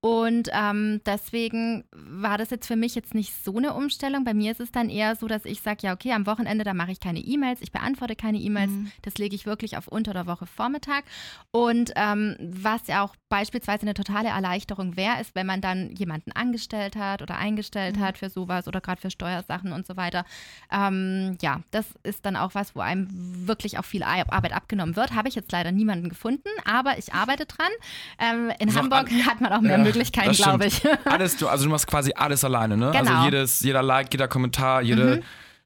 [0.03, 4.23] Und ähm, deswegen war das jetzt für mich jetzt nicht so eine Umstellung.
[4.23, 6.73] Bei mir ist es dann eher so, dass ich sage, ja, okay, am Wochenende, da
[6.73, 8.71] mache ich keine E-Mails, ich beantworte keine E-Mails.
[8.71, 8.91] Mhm.
[9.03, 11.03] Das lege ich wirklich auf unter der Woche Vormittag.
[11.51, 16.31] Und ähm, was ja auch beispielsweise eine totale Erleichterung wäre, ist, wenn man dann jemanden
[16.31, 18.01] angestellt hat oder eingestellt Mhm.
[18.01, 20.25] hat für sowas oder gerade für Steuersachen und so weiter.
[20.71, 23.07] Ähm, ja, das ist dann auch was, wo einem
[23.47, 25.13] wirklich auch viel Ar- Arbeit abgenommen wird.
[25.13, 27.69] Habe ich jetzt leider niemanden gefunden, aber ich arbeite dran.
[28.17, 30.35] Ähm, in auch Hamburg an- hat man auch mehr Ja, Möglichkeiten, das stimmt.
[30.37, 30.81] glaube ich.
[31.05, 32.91] Alles, du, also du machst quasi alles alleine, ne?
[32.91, 33.25] Also Genau.
[33.25, 35.23] jedes, jeder Like, jeder Kommentar, jede Mhm.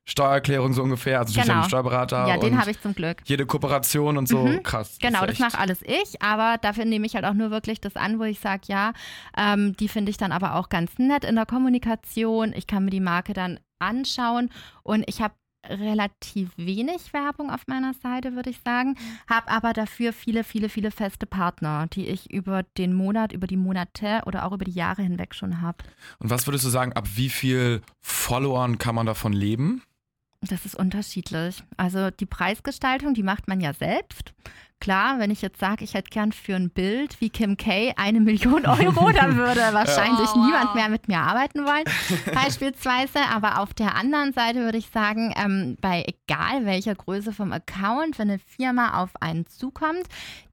[0.07, 1.19] Steuererklärung so ungefähr.
[1.19, 1.53] Also Genau.
[1.55, 3.17] einen Steuerberater ja, den habe ich zum Glück.
[3.25, 4.45] jede Kooperation und so.
[4.45, 4.61] Mhm.
[4.61, 4.97] Krass.
[5.01, 7.95] Genau, das echt- mache alles ich, aber dafür nehme ich halt auch nur wirklich das
[7.95, 8.93] an, wo ich sage, ja,
[9.35, 12.53] ähm, die finde ich dann aber auch ganz nett in der Kommunikation.
[12.55, 14.51] Ich kann mir die Marke dann anschauen
[14.83, 15.33] und ich habe
[15.69, 18.95] relativ wenig Werbung auf meiner Seite, würde ich sagen,
[19.29, 23.57] habe aber dafür viele, viele, viele feste Partner, die ich über den Monat, über die
[23.57, 25.77] Monate oder auch über die Jahre hinweg schon habe.
[26.19, 29.81] Und was würdest du sagen, ab wie viel Followern kann man davon leben?
[30.41, 31.63] Das ist unterschiedlich.
[31.77, 34.33] Also die Preisgestaltung, die macht man ja selbst.
[34.81, 38.19] Klar, wenn ich jetzt sage, ich hätte gern für ein Bild wie Kim K eine
[38.19, 40.45] Million Euro, dann würde wahrscheinlich Oh, wow.
[40.45, 41.85] niemand mehr mit mir arbeiten wollen,
[42.35, 43.19] beispielsweise.
[43.33, 48.19] Aber auf der anderen Seite würde ich sagen, ähm, bei egal welcher Größe vom Account,
[48.19, 50.03] wenn eine Firma auf einen zukommt,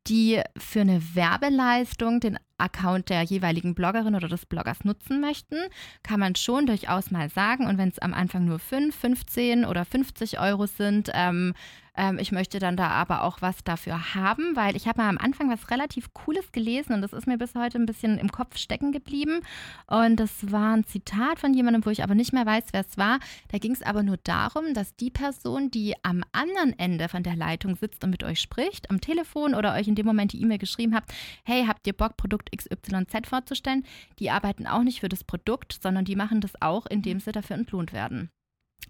[0.07, 5.57] die für eine Werbeleistung den Account der jeweiligen Bloggerin oder des Bloggers nutzen möchten,
[6.05, 7.67] kann man schon durchaus mal sagen.
[7.67, 11.55] Und wenn es am Anfang nur 5, 15 oder 50 Euro sind, ähm,
[11.95, 15.19] ähm, ich möchte dann da aber auch was dafür haben, weil ich habe mal am
[15.19, 18.57] Anfang was relativ Cooles gelesen und das ist mir bis heute ein bisschen im Kopf
[18.57, 19.41] stecken geblieben.
[19.87, 22.97] Und das war ein Zitat von jemandem, wo ich aber nicht mehr weiß, wer es
[22.97, 23.19] war.
[23.51, 27.37] Da ging es aber nur darum, dass die Person, die am anderen Ende von der
[27.37, 30.59] Leitung sitzt und mit euch spricht, am Telefon oder euch in dem Moment die E-Mail
[30.59, 31.13] geschrieben habt,
[31.45, 33.85] hey, habt ihr Bock, Produkt XYZ vorzustellen?
[34.19, 37.57] Die arbeiten auch nicht für das Produkt, sondern die machen das auch, indem sie dafür
[37.57, 38.31] entlohnt werden.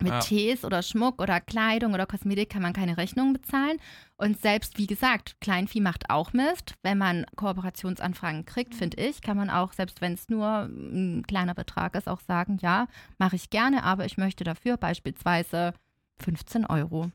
[0.01, 0.21] Mit ja.
[0.21, 3.79] Tees oder Schmuck oder Kleidung oder Kosmetik kann man keine Rechnungen bezahlen.
[4.17, 6.75] Und selbst, wie gesagt, Kleinvieh macht auch Mist.
[6.83, 11.55] Wenn man Kooperationsanfragen kriegt, finde ich, kann man auch, selbst wenn es nur ein kleiner
[11.55, 12.87] Betrag ist, auch sagen, ja,
[13.19, 15.75] mache ich gerne, aber ich möchte dafür beispielsweise
[16.21, 17.11] 15 Euro.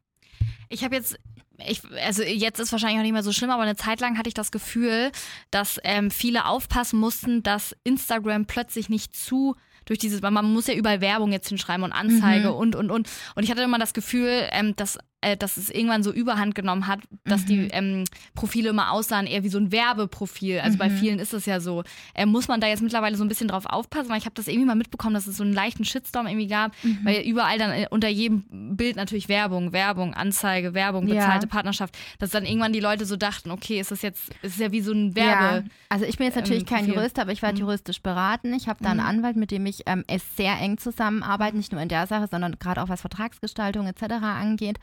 [0.69, 1.17] Ich habe jetzt
[1.65, 4.27] ich, also jetzt ist wahrscheinlich auch nicht mehr so schlimm, aber eine Zeit lang hatte
[4.27, 5.11] ich das Gefühl,
[5.49, 9.55] dass ähm, viele aufpassen mussten, dass Instagram plötzlich nicht zu
[9.87, 12.55] durch dieses, man muss ja überall Werbung jetzt hinschreiben und Anzeige mhm.
[12.55, 13.09] und, und, und.
[13.35, 16.87] Und ich hatte immer das Gefühl, ähm, dass äh, dass es irgendwann so Überhand genommen
[16.87, 17.47] hat, dass mhm.
[17.47, 18.03] die ähm,
[18.35, 20.59] Profile immer aussahen, eher wie so ein Werbeprofil.
[20.59, 20.79] Also mhm.
[20.79, 21.83] bei vielen ist es ja so.
[22.13, 24.47] Äh, muss man da jetzt mittlerweile so ein bisschen drauf aufpassen, weil ich habe das
[24.47, 26.99] irgendwie mal mitbekommen, dass es so einen leichten Shitstorm irgendwie gab, mhm.
[27.03, 31.51] weil überall dann äh, unter jedem Bild natürlich Werbung, Werbung, Anzeige, Werbung, bezahlte ja.
[31.51, 34.71] Partnerschaft, dass dann irgendwann die Leute so dachten, okay, ist das jetzt, ist es ja
[34.71, 35.57] wie so ein Werbe.
[35.57, 35.63] Ja.
[35.89, 37.61] Also ich bin jetzt natürlich ähm, kein Jurist, aber ich werde mhm.
[37.61, 38.53] juristisch beraten.
[38.53, 39.07] Ich habe da einen mhm.
[39.07, 42.59] Anwalt, mit dem ich ähm, es sehr eng zusammenarbeite, nicht nur in der Sache, sondern
[42.59, 44.03] gerade auch was Vertragsgestaltung etc.
[44.21, 44.77] angeht.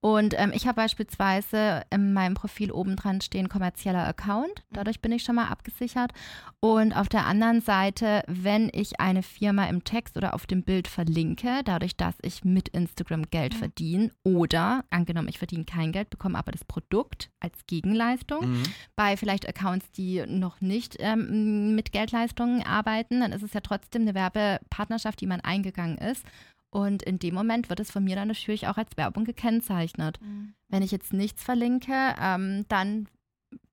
[0.00, 4.64] Und ähm, ich habe beispielsweise in meinem Profil oben dran stehen kommerzieller Account.
[4.70, 6.12] Dadurch bin ich schon mal abgesichert.
[6.60, 10.88] Und auf der anderen Seite, wenn ich eine Firma im Text oder auf dem Bild
[10.88, 16.38] verlinke, dadurch, dass ich mit Instagram Geld verdiene oder angenommen, ich verdiene kein Geld, bekomme
[16.38, 18.52] aber das Produkt als Gegenleistung.
[18.52, 18.62] Mhm.
[18.96, 24.02] Bei vielleicht Accounts, die noch nicht ähm, mit Geldleistungen arbeiten, dann ist es ja trotzdem
[24.02, 26.24] eine Werbepartnerschaft, die man eingegangen ist.
[26.70, 30.20] Und in dem Moment wird es von mir dann natürlich auch als Werbung gekennzeichnet.
[30.20, 30.54] Mhm.
[30.68, 33.08] Wenn ich jetzt nichts verlinke, ähm, dann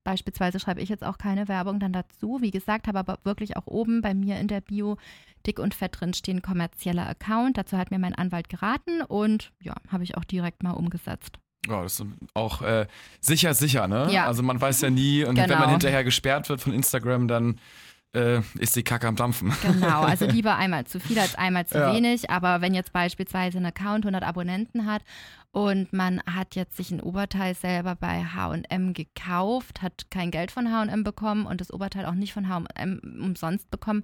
[0.04, 2.40] beispielsweise schreibe ich jetzt auch keine Werbung dann dazu.
[2.42, 4.98] Wie gesagt, habe aber wirklich auch oben bei mir in der Bio
[5.46, 7.58] dick und fett drin stehen kommerzieller Account.
[7.58, 11.38] Dazu hat mir mein Anwalt geraten und ja, habe ich auch direkt mal umgesetzt.
[11.68, 12.88] Ja, das ist auch äh,
[13.20, 14.08] sicher, sicher, ne?
[14.12, 14.26] Ja.
[14.26, 15.50] Also man weiß ja nie und genau.
[15.50, 17.60] wenn man hinterher gesperrt wird von Instagram, dann
[18.14, 19.54] äh, ist die Kacke am Dampfen.
[19.62, 21.94] Genau, also lieber einmal zu viel als einmal zu ja.
[21.94, 22.30] wenig.
[22.30, 25.04] Aber wenn jetzt beispielsweise ein Account 100 Abonnenten hat
[25.52, 30.72] und man hat jetzt sich ein Oberteil selber bei H&M gekauft, hat kein Geld von
[30.72, 34.04] H&M bekommen und das Oberteil auch nicht von H&M umsonst bekommen,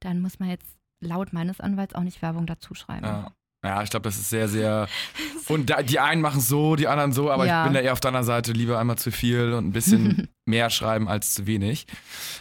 [0.00, 3.06] dann muss man jetzt laut meines Anwalts auch nicht Werbung dazu schreiben.
[3.06, 3.32] Ja.
[3.66, 4.86] Ja, ich glaube, das ist sehr, sehr.
[5.48, 7.62] Und da, die einen machen so, die anderen so, aber ja.
[7.62, 10.70] ich bin da eher auf deiner Seite, lieber einmal zu viel und ein bisschen mehr
[10.70, 11.86] schreiben als zu wenig.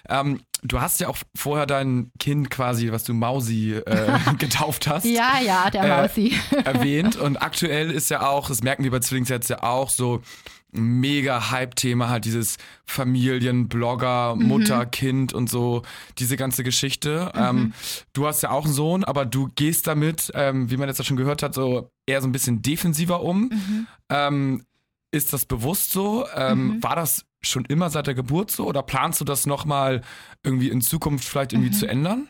[0.09, 5.05] Ähm, du hast ja auch vorher dein Kind quasi, was du Mausi äh, getauft hast.
[5.05, 6.35] Ja, ja, der Mausi.
[6.51, 7.15] Äh, erwähnt.
[7.15, 10.21] Und aktuell ist ja auch, das merken wir bei Zwillingsherz ja auch so,
[10.71, 14.47] mega Hype-Thema, halt dieses Familien, Blogger, mhm.
[14.47, 15.83] Mutter, Kind und so,
[16.17, 17.31] diese ganze Geschichte.
[17.33, 17.41] Mhm.
[17.41, 17.73] Ähm,
[18.13, 21.05] du hast ja auch einen Sohn, aber du gehst damit, ähm, wie man jetzt ja
[21.05, 23.49] schon gehört hat, so eher so ein bisschen defensiver um.
[23.49, 23.87] Mhm.
[24.09, 24.65] Ähm,
[25.11, 26.25] ist das bewusst so?
[26.35, 26.83] Ähm, mhm.
[26.83, 30.01] War das schon immer seit der Geburt so oder planst du das nochmal
[30.43, 31.73] irgendwie in Zukunft vielleicht irgendwie mhm.
[31.73, 32.27] zu ändern?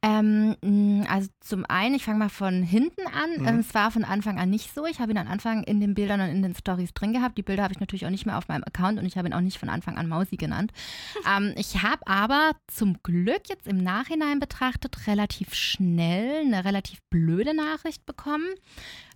[0.00, 3.42] Ähm, also zum einen, ich fange mal von hinten an.
[3.42, 3.48] Mhm.
[3.48, 4.86] Ähm, es war von Anfang an nicht so.
[4.86, 7.36] Ich habe ihn am Anfang in den Bildern und in den Stories drin gehabt.
[7.36, 9.34] Die Bilder habe ich natürlich auch nicht mehr auf meinem Account und ich habe ihn
[9.34, 10.72] auch nicht von Anfang an Mausi genannt.
[11.36, 17.54] ähm, ich habe aber zum Glück jetzt im Nachhinein betrachtet relativ schnell eine relativ blöde
[17.54, 18.46] Nachricht bekommen.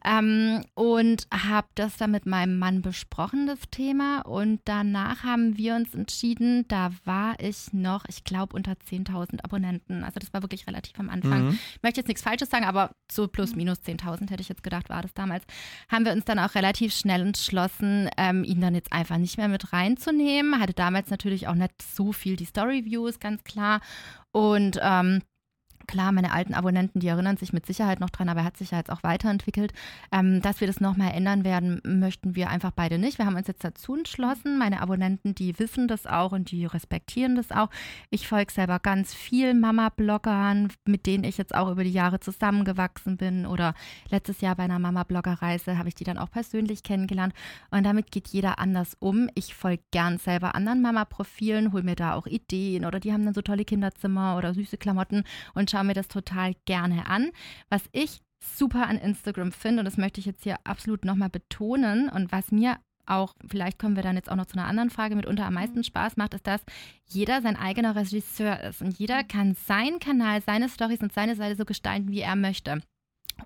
[0.05, 4.23] Ähm, und habe das dann mit meinem Mann besprochen, das Thema.
[4.23, 10.05] Und danach haben wir uns entschieden, da war ich noch, ich glaube, unter 10.000 Abonnenten.
[10.05, 11.47] Also das war wirklich relativ am Anfang.
[11.47, 11.59] Mhm.
[11.75, 14.89] Ich möchte jetzt nichts Falsches sagen, aber so plus minus 10.000 hätte ich jetzt gedacht,
[14.89, 15.45] war das damals.
[15.89, 19.49] Haben wir uns dann auch relativ schnell entschlossen, ähm, ihn dann jetzt einfach nicht mehr
[19.49, 20.61] mit reinzunehmen.
[20.61, 23.81] Hatte damals natürlich auch nicht so viel die Story-Views, ganz klar.
[24.33, 25.21] Und ähm,
[25.87, 28.71] Klar, meine alten Abonnenten, die erinnern sich mit Sicherheit noch dran, aber er hat sich
[28.71, 29.73] ja jetzt auch weiterentwickelt.
[30.11, 33.19] Ähm, dass wir das nochmal ändern werden, möchten wir einfach beide nicht.
[33.19, 34.59] Wir haben uns jetzt dazu entschlossen.
[34.59, 37.69] Meine Abonnenten, die wissen das auch und die respektieren das auch.
[38.11, 43.17] Ich folge selber ganz viel Mama-Bloggern, mit denen ich jetzt auch über die Jahre zusammengewachsen
[43.17, 43.47] bin.
[43.47, 43.75] Oder
[44.09, 47.35] letztes Jahr bei einer Mama-Blogger-Reise habe ich die dann auch persönlich kennengelernt.
[47.71, 49.29] Und damit geht jeder anders um.
[49.35, 53.35] Ich folge gern selber anderen Mama-Profilen, hole mir da auch Ideen oder die haben dann
[53.35, 57.31] so tolle Kinderzimmer oder süße Klamotten und schaue mir das total gerne an.
[57.69, 62.09] Was ich super an Instagram finde, und das möchte ich jetzt hier absolut nochmal betonen
[62.09, 65.17] und was mir auch, vielleicht kommen wir dann jetzt auch noch zu einer anderen Frage,
[65.17, 66.61] mitunter am meisten Spaß macht, ist, dass
[67.07, 71.57] jeder sein eigener Regisseur ist und jeder kann seinen Kanal, seine Stories und seine Seite
[71.57, 72.81] so gestalten, wie er möchte.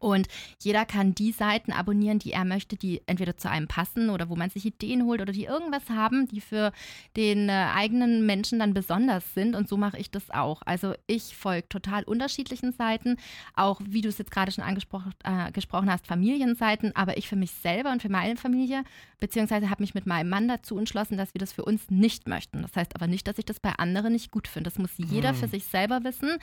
[0.00, 0.28] Und
[0.62, 4.37] jeder kann die Seiten abonnieren, die er möchte, die entweder zu einem passen oder wo
[4.37, 6.72] man sich Ideen holt oder die irgendwas haben, die für
[7.16, 9.54] den äh, eigenen Menschen dann besonders sind.
[9.54, 10.62] Und so mache ich das auch.
[10.64, 13.16] Also ich folge total unterschiedlichen Seiten,
[13.54, 17.37] auch wie du es jetzt gerade schon angesprochen äh, gesprochen hast, Familienseiten, aber ich für
[17.37, 18.85] mich selber und für meine Familie,
[19.20, 22.62] beziehungsweise habe mich mit meinem Mann dazu entschlossen, dass wir das für uns nicht möchten.
[22.62, 24.70] Das heißt aber nicht, dass ich das bei anderen nicht gut finde.
[24.70, 25.37] Das muss jeder hm.
[25.37, 26.37] für sich selber wissen.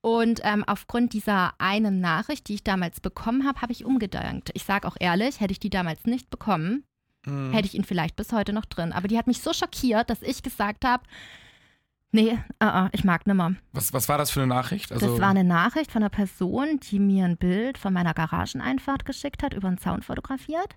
[0.00, 4.50] Und ähm, aufgrund dieser einen Nachricht, die ich damals bekommen habe, habe ich umgedankt.
[4.54, 6.84] Ich sage auch ehrlich, hätte ich die damals nicht bekommen,
[7.26, 7.52] mhm.
[7.52, 8.92] hätte ich ihn vielleicht bis heute noch drin.
[8.92, 11.02] Aber die hat mich so schockiert, dass ich gesagt habe,
[12.12, 13.54] Nee, uh -uh, ich mag nimmer.
[13.72, 14.90] Was, was war das für eine Nachricht?
[14.90, 19.04] Also das war eine Nachricht von einer Person, die mir ein Bild von meiner Garageneinfahrt
[19.04, 20.76] geschickt hat, über einen Zaun fotografiert.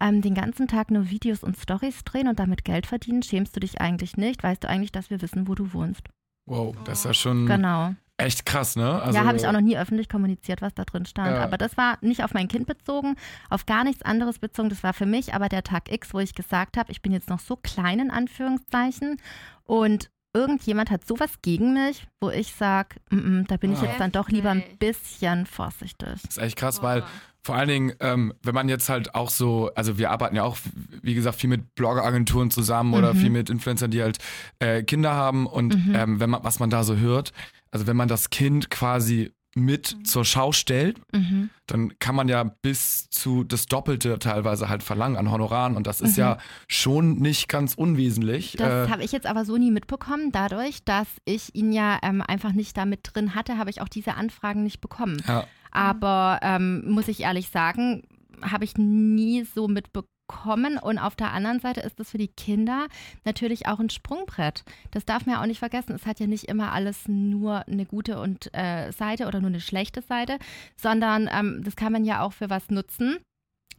[0.00, 3.22] Ähm, den ganzen Tag nur Videos und Stories drehen und damit Geld verdienen.
[3.22, 4.42] Schämst du dich eigentlich nicht?
[4.42, 6.02] Weißt du eigentlich, dass wir wissen, wo du wohnst?
[6.46, 7.46] Wow, das ist ja schon.
[7.46, 7.94] Genau.
[8.16, 9.02] Echt krass, ne?
[9.02, 11.32] Also, ja, habe ich auch noch nie öffentlich kommuniziert, was da drin stand.
[11.32, 11.42] Ja.
[11.42, 13.16] Aber das war nicht auf mein Kind bezogen,
[13.50, 14.68] auf gar nichts anderes bezogen.
[14.68, 17.28] Das war für mich aber der Tag X, wo ich gesagt habe, ich bin jetzt
[17.28, 19.16] noch so klein in Anführungszeichen
[19.64, 23.98] und irgendjemand hat sowas gegen mich, wo ich sage, mm -mm, da bin ich jetzt
[23.98, 26.20] dann doch lieber ein bisschen vorsichtig.
[26.22, 27.04] Das ist echt krass, weil
[27.44, 30.56] vor allen Dingen, ähm, wenn man jetzt halt auch so, also wir arbeiten ja auch,
[31.02, 32.96] wie gesagt, viel mit Bloggeragenturen zusammen mhm.
[32.96, 34.18] oder viel mit Influencern, die halt
[34.60, 35.94] äh, Kinder haben und mhm.
[35.94, 37.32] ähm, wenn man, was man da so hört,
[37.74, 40.04] also wenn man das Kind quasi mit mhm.
[40.04, 41.50] zur Schau stellt, mhm.
[41.66, 46.00] dann kann man ja bis zu das Doppelte teilweise halt verlangen an Honoraren und das
[46.00, 46.22] ist mhm.
[46.22, 48.54] ja schon nicht ganz unwesentlich.
[48.58, 50.30] Das äh, habe ich jetzt aber so nie mitbekommen.
[50.30, 53.88] Dadurch, dass ich ihn ja ähm, einfach nicht da mit drin hatte, habe ich auch
[53.88, 55.20] diese Anfragen nicht bekommen.
[55.26, 55.44] Ja.
[55.72, 58.02] Aber ähm, muss ich ehrlich sagen,
[58.40, 60.78] habe ich nie so mitbekommen kommen.
[60.78, 62.88] Und auf der anderen Seite ist das für die Kinder
[63.24, 64.64] natürlich auch ein Sprungbrett.
[64.90, 65.94] Das darf man ja auch nicht vergessen.
[65.94, 69.60] Es hat ja nicht immer alles nur eine gute und, äh, Seite oder nur eine
[69.60, 70.38] schlechte Seite,
[70.76, 73.18] sondern ähm, das kann man ja auch für was nutzen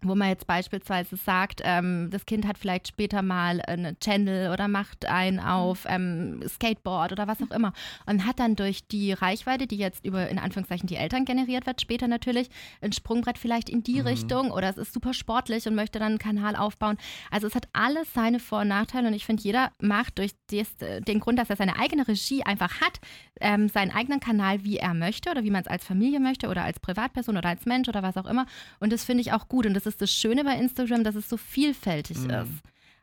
[0.08, 4.68] wo man jetzt beispielsweise sagt, ähm, das Kind hat vielleicht später mal eine Channel oder
[4.68, 7.74] macht einen auf ähm, Skateboard oder was auch immer
[8.06, 11.82] und hat dann durch die Reichweite, die jetzt über in Anführungszeichen die Eltern generiert wird,
[11.82, 12.50] später natürlich
[12.82, 14.08] ein Sprungbrett vielleicht in die mhm.
[14.08, 16.98] Richtung oder es ist super sportlich und möchte dann einen Kanal aufbauen.
[17.32, 20.70] Also es hat alles seine Vor- und Nachteile und ich finde, jeder macht durch des,
[20.78, 23.00] den Grund, dass er seine eigene Regie einfach hat,
[23.42, 26.64] ähm, seinen eigenen Kanal, wie er möchte oder wie man es als Familie möchte oder
[26.64, 28.46] als Privatperson oder als Mensch oder was auch immer.
[28.80, 31.16] Und das finde ich auch gut und das ist ist das Schöne bei Instagram, dass
[31.16, 32.30] es so vielfältig mhm.
[32.30, 32.52] ist.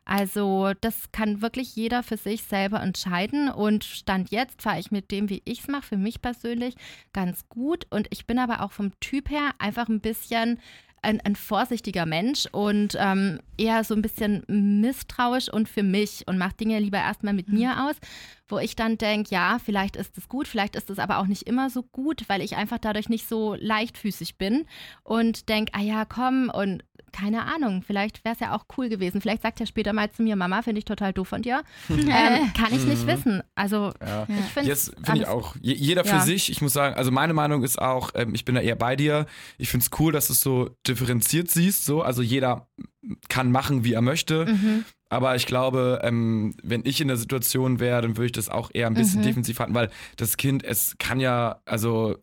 [0.05, 5.11] Also das kann wirklich jeder für sich selber entscheiden und Stand jetzt fahre ich mit
[5.11, 6.75] dem, wie ich es mache, für mich persönlich
[7.13, 10.59] ganz gut und ich bin aber auch vom Typ her einfach ein bisschen
[11.03, 16.37] ein, ein vorsichtiger Mensch und ähm, eher so ein bisschen misstrauisch und für mich und
[16.37, 17.59] macht Dinge lieber erstmal mit mhm.
[17.59, 17.95] mir aus,
[18.47, 21.43] wo ich dann denke, ja, vielleicht ist es gut, vielleicht ist es aber auch nicht
[21.43, 24.65] immer so gut, weil ich einfach dadurch nicht so leichtfüßig bin
[25.03, 29.21] und denke, ah ja, komm und keine Ahnung, vielleicht wäre es ja auch cool gewesen.
[29.21, 31.63] Vielleicht sagt er später mal zu mir, Mama, finde ich total doof von dir.
[31.89, 33.07] ähm, kann ich nicht mhm.
[33.07, 33.43] wissen.
[33.55, 34.27] Also ja.
[34.27, 34.91] ich finde es.
[35.03, 35.55] finde ich auch.
[35.61, 36.21] Jeder für ja.
[36.21, 36.49] sich.
[36.49, 39.27] Ich muss sagen, also meine Meinung ist auch, ähm, ich bin da eher bei dir.
[39.57, 41.85] Ich finde es cool, dass du es so differenziert siehst.
[41.85, 42.01] So.
[42.01, 42.67] Also jeder
[43.29, 44.45] kann machen, wie er möchte.
[44.45, 44.85] Mhm.
[45.09, 48.71] Aber ich glaube, ähm, wenn ich in der Situation wäre, dann würde ich das auch
[48.73, 49.25] eher ein bisschen mhm.
[49.25, 52.17] defensiv halten, weil das Kind, es kann ja, also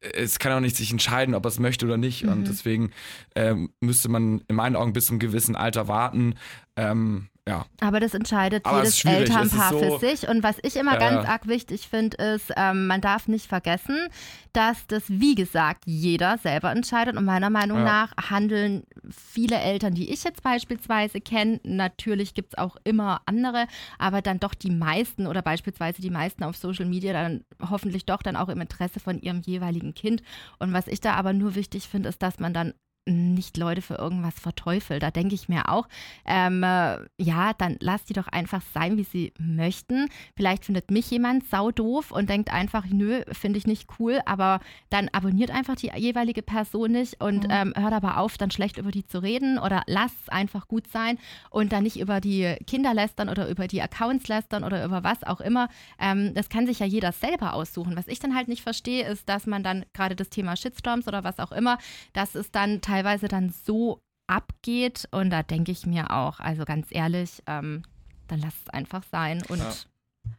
[0.00, 2.24] es kann auch nicht sich entscheiden, ob er es möchte oder nicht.
[2.24, 2.32] Mhm.
[2.32, 2.90] Und deswegen
[3.34, 6.34] ähm, müsste man in meinen Augen bis zum gewissen Alter warten.
[6.76, 7.66] Ähm, ja.
[7.80, 10.28] Aber das entscheidet Aber jedes Elternpaar so, für sich.
[10.28, 14.08] Und was ich immer äh, ganz arg wichtig finde, ist, ähm, man darf nicht vergessen,
[14.52, 17.16] dass das, wie gesagt, jeder selber entscheidet.
[17.16, 17.84] Und meiner Meinung ja.
[17.84, 23.66] nach handeln viele Eltern, die ich jetzt beispielsweise kenne, natürlich gibt es auch immer andere,
[23.98, 28.22] aber dann doch die meisten oder beispielsweise die meisten auf Social Media dann hoffentlich doch
[28.22, 30.22] dann auch im Interesse von ihrem jeweiligen Kind.
[30.58, 32.74] Und was ich da aber nur wichtig finde, ist, dass man dann
[33.10, 35.02] nicht Leute für irgendwas verteufelt.
[35.02, 35.88] Da denke ich mir auch,
[36.24, 40.08] ähm, äh, ja, dann lass die doch einfach sein, wie sie möchten.
[40.36, 44.60] Vielleicht findet mich jemand sau doof und denkt einfach, nö, finde ich nicht cool, aber
[44.88, 47.50] dann abonniert einfach die jeweilige Person nicht und mhm.
[47.50, 50.86] ähm, hört aber auf, dann schlecht über die zu reden oder lass es einfach gut
[50.88, 51.18] sein
[51.50, 55.22] und dann nicht über die Kinder lästern oder über die Accounts lästern oder über was
[55.24, 55.68] auch immer.
[55.98, 57.96] Ähm, das kann sich ja jeder selber aussuchen.
[57.96, 61.24] Was ich dann halt nicht verstehe, ist, dass man dann gerade das Thema Shitstorms oder
[61.24, 61.78] was auch immer,
[62.12, 65.08] dass es dann teilweise dann so abgeht.
[65.10, 67.82] Und da denke ich mir auch, also ganz ehrlich, ähm,
[68.28, 69.72] dann lass es einfach sein und ja.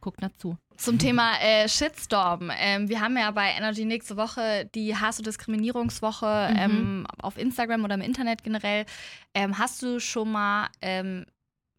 [0.00, 0.56] guckt nicht zu.
[0.76, 2.50] Zum Thema äh, Shitstorm.
[2.56, 6.56] Ähm, wir haben ja bei Energy nächste Woche die Hass- und Diskriminierungswoche Mhm.
[6.58, 8.86] ähm, auf Instagram oder im Internet generell.
[9.34, 11.26] Ähm, hast du schon mal ähm,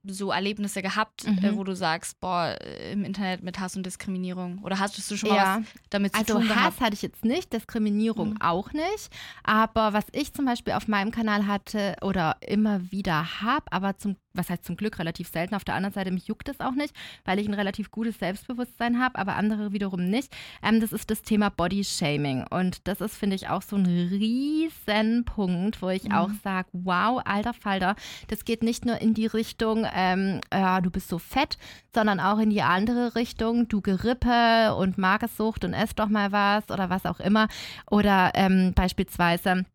[0.05, 1.37] so Erlebnisse gehabt, Mhm.
[1.43, 4.59] äh, wo du sagst, boah, äh, im Internet mit Hass und Diskriminierung?
[4.63, 5.59] Oder hast du schon mal Ja.
[5.61, 6.81] was damit zu Also tun Hass gehabt?
[6.81, 8.41] hatte ich jetzt nicht, Diskriminierung Mhm.
[8.41, 9.09] auch nicht.
[9.43, 14.17] Aber was ich zum Beispiel auf meinem Kanal hatte oder immer wieder habe, aber zum,
[14.33, 16.93] was heißt zum Glück relativ selten, auf der anderen Seite mich juckt es auch nicht,
[17.25, 20.33] weil ich ein relativ gutes Selbstbewusstsein habe, aber andere wiederum nicht.
[20.61, 22.45] Ähm, das ist das Thema Bodyshaming.
[22.49, 26.11] Und das ist, finde ich, auch so ein riesen Punkt, wo ich Mhm.
[26.11, 27.95] auch sage, wow, alter Falter,
[28.27, 31.57] das geht nicht nur in die Richtung, ähm, ja, du bist so fett,
[31.93, 36.69] sondern auch in die andere Richtung, du Gerippe und Magersucht und ess doch mal was
[36.71, 37.47] oder was auch immer.
[37.89, 39.65] Oder ähm, beispielsweise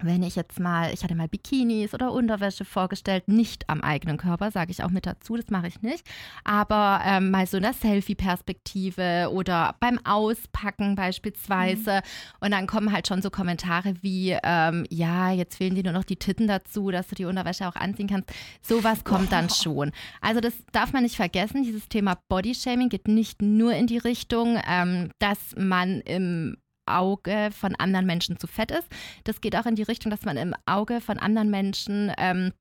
[0.00, 4.50] wenn ich jetzt mal, ich hatte mal Bikinis oder Unterwäsche vorgestellt, nicht am eigenen Körper,
[4.50, 6.06] sage ich auch mit dazu, das mache ich nicht,
[6.44, 12.00] aber ähm, mal so in der Selfie-Perspektive oder beim Auspacken beispielsweise.
[12.40, 16.04] Und dann kommen halt schon so Kommentare wie, ähm, ja, jetzt fehlen dir nur noch
[16.04, 18.30] die Titten dazu, dass du die Unterwäsche auch anziehen kannst.
[18.62, 19.92] Sowas kommt dann schon.
[20.20, 24.60] Also das darf man nicht vergessen, dieses Thema Bodyshaming geht nicht nur in die Richtung,
[24.68, 26.56] ähm, dass man im
[26.96, 28.88] Auge von anderen Menschen zu fett ist.
[29.24, 32.52] Das geht auch in die Richtung, dass man im Auge von anderen Menschen ähm,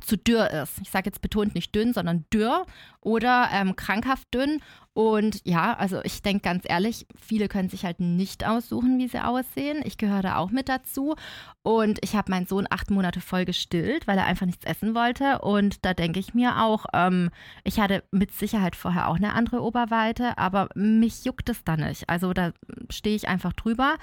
[0.00, 0.80] zu dürr ist.
[0.80, 2.66] Ich sage jetzt betont nicht dünn, sondern dürr
[3.00, 4.62] oder ähm, krankhaft dünn.
[4.92, 9.24] Und ja, also ich denke ganz ehrlich, viele können sich halt nicht aussuchen, wie sie
[9.24, 9.82] aussehen.
[9.84, 11.14] Ich gehöre da auch mit dazu.
[11.62, 15.40] Und ich habe meinen Sohn acht Monate voll gestillt, weil er einfach nichts essen wollte.
[15.40, 17.30] Und da denke ich mir auch, ähm,
[17.62, 22.08] ich hatte mit Sicherheit vorher auch eine andere Oberweite, aber mich juckt es da nicht.
[22.08, 22.52] Also da
[22.90, 23.96] stehe ich einfach drüber.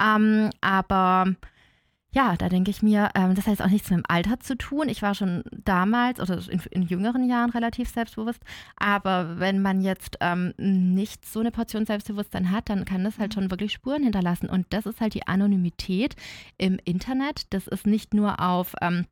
[0.00, 1.36] Ähm, aber
[2.14, 4.56] ja, da denke ich mir, ähm, das hat jetzt auch nichts mit dem Alter zu
[4.56, 4.88] tun.
[4.90, 8.42] Ich war schon damals oder in, in jüngeren Jahren relativ selbstbewusst.
[8.76, 13.32] Aber wenn man jetzt ähm, nicht so eine Portion Selbstbewusstsein hat, dann kann das halt
[13.32, 14.50] schon wirklich Spuren hinterlassen.
[14.50, 16.14] Und das ist halt die Anonymität
[16.58, 17.46] im Internet.
[17.50, 19.06] Das ist nicht nur auf ähm,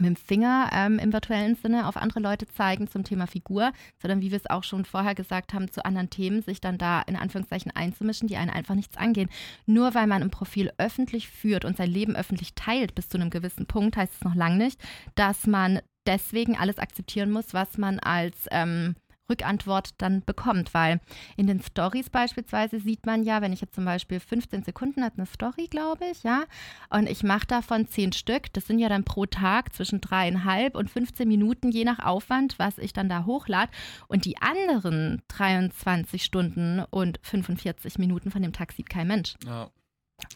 [0.00, 4.20] mit dem Finger ähm, im virtuellen Sinne auf andere Leute zeigen zum Thema Figur, sondern
[4.20, 7.16] wie wir es auch schon vorher gesagt haben, zu anderen Themen sich dann da in
[7.16, 9.28] Anführungszeichen einzumischen, die einen einfach nichts angehen.
[9.66, 13.30] Nur weil man ein Profil öffentlich führt und sein Leben öffentlich teilt bis zu einem
[13.30, 14.80] gewissen Punkt, heißt es noch lange nicht,
[15.14, 18.96] dass man deswegen alles akzeptieren muss, was man als ähm,
[19.28, 21.00] Rückantwort dann bekommt, weil
[21.36, 25.14] in den Stories beispielsweise sieht man ja, wenn ich jetzt zum Beispiel 15 Sekunden hat
[25.16, 26.44] eine Story, glaube ich, ja,
[26.90, 30.90] und ich mache davon 10 Stück, das sind ja dann pro Tag zwischen dreieinhalb und
[30.90, 33.70] 15 Minuten, je nach Aufwand, was ich dann da hochlade
[34.08, 39.34] und die anderen 23 Stunden und 45 Minuten von dem Tag sieht kein Mensch.
[39.46, 39.70] Ja.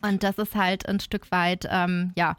[0.00, 2.37] Und das ist halt ein Stück weit, ähm, ja,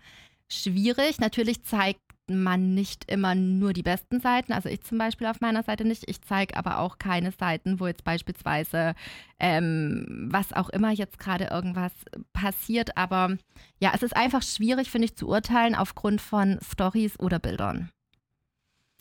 [0.47, 1.19] schwierig.
[1.19, 4.53] Natürlich zeigt man nicht immer nur die besten Seiten.
[4.53, 6.03] Also ich zum Beispiel auf meiner Seite nicht.
[6.09, 8.95] Ich zeige aber auch keine Seiten, wo jetzt beispielsweise
[9.39, 11.91] ähm, was auch immer jetzt gerade irgendwas
[12.31, 12.97] passiert.
[12.97, 13.37] Aber
[13.79, 17.89] ja, es ist einfach schwierig, finde ich, zu urteilen aufgrund von Stories oder Bildern.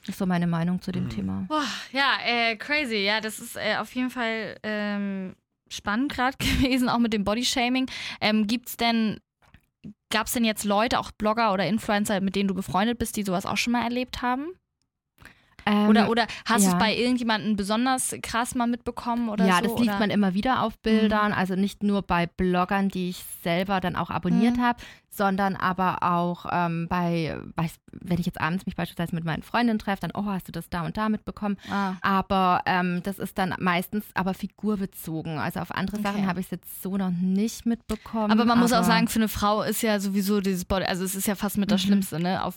[0.00, 1.10] Das ist so meine Meinung zu dem Mhm.
[1.10, 1.44] Thema.
[1.48, 3.04] Boah, ja, äh, crazy.
[3.04, 5.36] Ja, das ist äh, auf jeden Fall ähm,
[5.70, 7.86] spannend gerade gewesen, auch mit dem Bodyshaming.
[8.20, 9.20] Ähm, gibt's denn,
[10.12, 13.24] gab es denn jetzt Leute, auch Blogger oder Influencer, mit denen du befreundet bist, die
[13.24, 14.52] sowas auch schon mal erlebt haben?
[15.64, 16.76] Ähm, Oder, oder hast du ja.
[16.76, 19.62] es bei irgendjemandem besonders krass mal mitbekommen oder ja, so?
[19.62, 19.92] das liest oder?
[19.94, 19.98] Mhm.
[20.00, 24.10] man immer wieder auf Bildern, also nicht nur bei Bloggern, die ich selber dann auch
[24.10, 24.60] abonniert Mhm.
[24.62, 24.82] habe,
[25.14, 29.78] sondern aber auch ähm, bei, weiß, wenn ich jetzt abends mich beispielsweise mit meinen Freundinnen
[29.78, 31.58] treffe, dann, oh, hast du das da und da mitbekommen.
[31.70, 31.94] Ah.
[32.00, 35.38] Aber ähm, das ist dann meistens aber figurbezogen.
[35.38, 36.08] Also auf andere Okay.
[36.08, 38.30] Sachen habe ich es jetzt so noch nicht mitbekommen.
[38.30, 41.04] Aber man muss auch aber- sagen, für eine Frau ist ja sowieso dieses Body, also
[41.04, 41.86] es ist ja fast mit das Mhm.
[41.86, 42.42] Schlimmste, ne?
[42.42, 42.54] Auf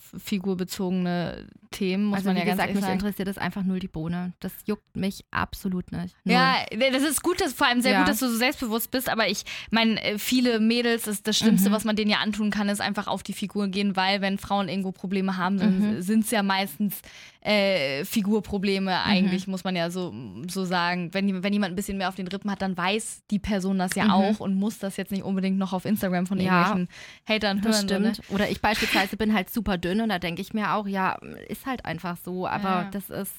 [0.65, 2.99] figurbezogene Themen muss also man wie ja ganz gesagt, ehrlich mich sagen.
[2.99, 4.33] interessiert das einfach null die Bohne.
[4.39, 6.15] Das juckt mich absolut nicht.
[6.23, 6.33] Null.
[6.33, 6.55] Ja,
[6.91, 7.99] das ist gut, dass, vor allem sehr Ja.
[7.99, 11.69] gut, dass du so selbstbewusst bist, aber ich meine, äh, viele Mädels, das, das Schlimmste,
[11.69, 11.73] Mhm.
[11.73, 14.69] was man denen ja antun kann, ist einfach auf die Figur gehen, weil wenn Frauen
[14.69, 16.01] irgendwo Probleme haben, dann Mhm.
[16.01, 17.01] sind es ja meistens
[17.41, 20.13] äh, Figurprobleme eigentlich, muss man ja so,
[20.49, 21.13] so sagen.
[21.13, 23.93] Wenn, wenn jemand ein bisschen mehr auf den Rippen hat, dann weiß die Person das
[23.95, 24.11] ja Mhm.
[24.11, 26.45] auch und muss das jetzt nicht unbedingt noch auf Instagram von Ja.
[26.73, 26.89] irgendwelchen
[27.27, 27.87] Hatern hören.
[27.87, 28.13] so, ne?
[28.15, 28.29] stimmt.
[28.29, 31.65] Oder ich beispielsweise bin halt super dünn und da denke ich mir auch, ja, ist
[31.67, 32.47] halt einfach so.
[32.47, 32.89] Aber Ja.
[32.91, 33.33] das ist,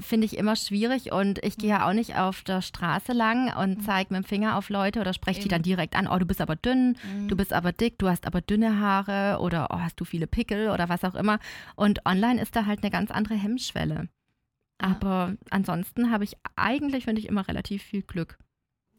[0.00, 3.82] finde ich, immer schwierig und ich gehe ja auch nicht auf der Straße lang und
[3.84, 6.40] zeige mit dem Finger auf Leute oder spreche die dann direkt an, oh, du bist
[6.40, 7.28] aber dünn, Mhm.
[7.28, 10.70] du bist aber dick, du hast aber dünne Haare oder oh, hast du viele Pickel
[10.70, 11.38] oder was auch immer.
[11.76, 14.08] Und online ist da halt eine ganz andere Hemmschwelle.
[14.78, 18.38] Aber ansonsten habe ich eigentlich, finde ich, immer relativ viel Glück.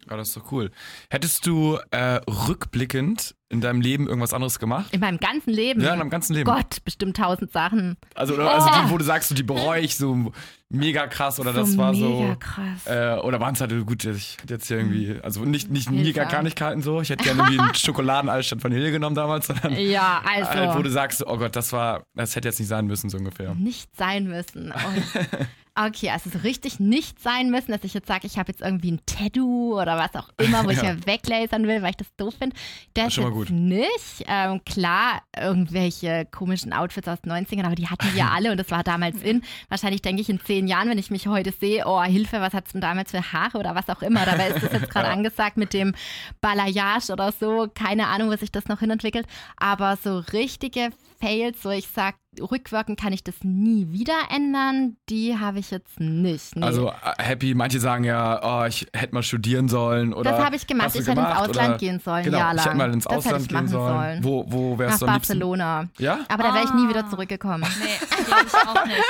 [0.08, 0.71] Ah, das ist doch cool.
[1.10, 4.91] Hättest du äh, rückblickend in deinem Leben irgendwas anderes gemacht?
[4.93, 5.81] In meinem ganzen Leben?
[5.81, 6.45] Ja, in deinem ganzen Leben.
[6.45, 7.95] Gott, bestimmt tausend Sachen.
[8.15, 10.32] Also, also die, wo du sagst, so, die bereue ich so
[10.70, 12.36] mega krass oder so das war mega so.
[12.39, 12.86] krass.
[12.88, 16.03] Äh, oder waren es halt, gut, ich hätte jetzt hier irgendwie, also nicht, nicht Hilfe.
[16.03, 17.01] mega Kleinigkeiten so.
[17.01, 20.49] Ich hätte gerne irgendwie einen Schokoladeneis statt Vanille genommen damals, sondern ja, also.
[20.49, 23.17] halt, wo du sagst, oh Gott, das war, das hätte jetzt nicht sein müssen, so
[23.17, 23.53] ungefähr.
[23.53, 24.72] nicht sein müssen.
[25.76, 28.61] Und, okay, also so richtig nicht sein müssen, dass ich jetzt sage, ich habe jetzt
[28.61, 30.93] irgendwie ein Tattoo oder was auch immer, wo ich Ja.
[30.93, 32.55] mir weglasern will, weil ich das doof finde.
[32.93, 33.49] Das Schon mal jetzt gut.
[33.49, 34.25] nicht.
[34.27, 38.71] Ähm, klar, irgendwelche komischen Outfits aus den 90ern, aber die hatten wir alle und das
[38.71, 39.43] war damals in.
[39.69, 42.71] Wahrscheinlich denke ich in zehn Jahren, wenn ich mich heute sehe, oh Hilfe, was hat's
[42.71, 44.25] denn damals für Haare oder was auch immer.
[44.25, 45.93] Dabei ist das jetzt gerade angesagt mit dem
[46.41, 47.67] Balayage oder so.
[47.73, 49.27] Keine Ahnung, wo sich das noch hinentwickelt.
[49.57, 50.89] Aber so richtige
[51.26, 55.99] Fails, wo ich sage, rückwirkend kann ich das nie wieder ändern, die habe ich jetzt
[55.99, 56.55] nicht.
[56.55, 56.61] Nee.
[56.63, 60.32] Also äh, happy, manche sagen ja, oh, ich hätte mal studieren sollen oder.
[60.32, 60.89] das habe ich gemacht.
[60.89, 61.78] Ich hätte ins gemacht, Ausland oder?
[61.78, 63.93] gehen sollen, Genau, ja ich hätte mal ins das Ausland gehen sollen.
[63.95, 64.23] sollen.
[64.23, 65.39] Wo, wo wärst Nach du liebsten?
[65.39, 65.89] Barcelona.
[65.97, 66.19] Ja?
[66.28, 67.09] Aber da wäre ich nie wieder Ah.
[67.09, 67.65] zurückgekommen.
[67.80, 69.03] Nee, glaube ich auch nicht.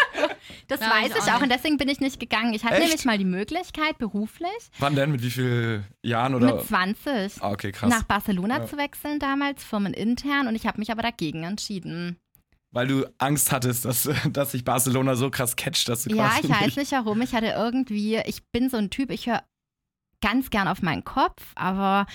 [0.67, 2.53] Das Glaub weiß ich auch auch und deswegen bin ich nicht gegangen.
[2.53, 2.83] Ich hatte Echt?
[2.87, 4.49] nämlich mal die Möglichkeit, beruflich
[4.79, 5.11] Wann denn?
[5.11, 6.55] Mit wie vielen Jahren oder?
[6.55, 7.89] mit 20 Ah, okay, krass.
[7.89, 8.65] nach Barcelona Ja.
[8.65, 12.04] zu wechseln damals, firmenintern und ich habe mich aber dagegen entschieden.
[12.75, 16.41] Weil du Angst hattest, dass, dass sich Barcelona so krass catcht, dass du Ja, quasi
[16.47, 16.91] ich weiß nicht.
[16.91, 17.21] warum.
[17.21, 19.43] Ich hatte irgendwie, ich bin so ein Typ, ich höre
[20.21, 22.05] ganz gern auf meinen Kopf, aber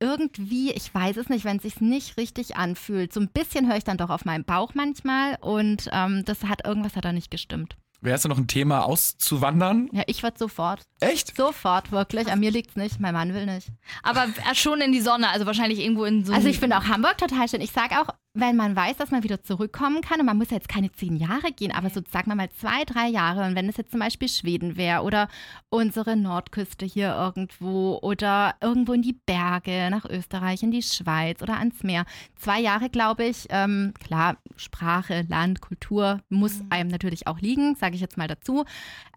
[0.00, 3.12] irgendwie, ich weiß es nicht, wenn es sich nicht richtig anfühlt.
[3.12, 6.64] So ein bisschen höre ich dann doch auf meinen Bauch manchmal und ähm, das hat
[6.66, 7.76] irgendwas hat da nicht gestimmt.
[8.00, 9.88] Wärst du noch ein Thema auszuwandern?
[9.92, 11.36] Ja, ich würde sofort, Echt?
[11.36, 12.30] sofort wirklich.
[12.30, 13.72] An mir liegt's nicht, mein Mann will nicht.
[14.04, 16.32] Aber äh, schon in die Sonne, also wahrscheinlich irgendwo in so.
[16.32, 17.60] Also ich finde auch Hamburg total schön.
[17.60, 20.56] Ich sage auch, wenn man weiß, dass man wieder zurückkommen kann und man muss ja
[20.56, 23.68] jetzt keine zehn Jahre gehen, aber so sagen wir mal zwei, drei Jahre und wenn
[23.68, 25.28] es jetzt zum Beispiel Schweden wäre oder
[25.70, 31.58] unsere Nordküste hier irgendwo oder irgendwo in die Berge, nach Österreich, in die Schweiz oder
[31.58, 32.04] ans Meer.
[32.36, 37.94] Zwei Jahre, glaube ich, ähm, klar, Sprache, Land, Kultur muss einem natürlich auch liegen, sage
[37.96, 38.64] ich jetzt mal dazu.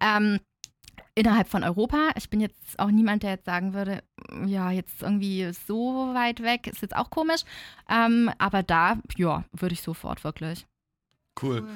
[0.00, 0.38] Ähm,
[1.14, 2.10] innerhalb von Europa.
[2.16, 4.02] Ich bin jetzt auch niemand, der jetzt sagen würde,
[4.46, 7.42] ja, jetzt irgendwie so weit weg, ist jetzt auch komisch.
[7.88, 10.66] Ähm, aber da, ja, würde ich sofort wirklich.
[11.40, 11.66] Cool.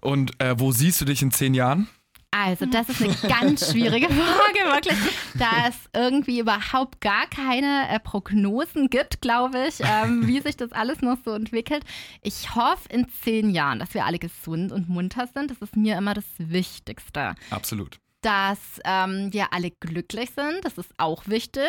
[0.00, 1.88] Und äh, wo siehst du dich in zehn Jahren?
[2.36, 4.98] Also, das ist eine ganz schwierige Frage, wirklich.
[5.34, 10.72] Da es irgendwie überhaupt gar keine äh, Prognosen gibt, glaube ich, ähm, wie sich das
[10.72, 11.84] alles noch so entwickelt.
[12.22, 15.52] Ich hoffe in zehn Jahren, dass wir alle gesund und munter sind.
[15.52, 17.36] Das ist mir immer das Wichtigste.
[17.50, 18.00] Absolut.
[18.24, 20.64] Dass ähm, wir alle glücklich sind.
[20.64, 21.68] Das ist auch wichtig.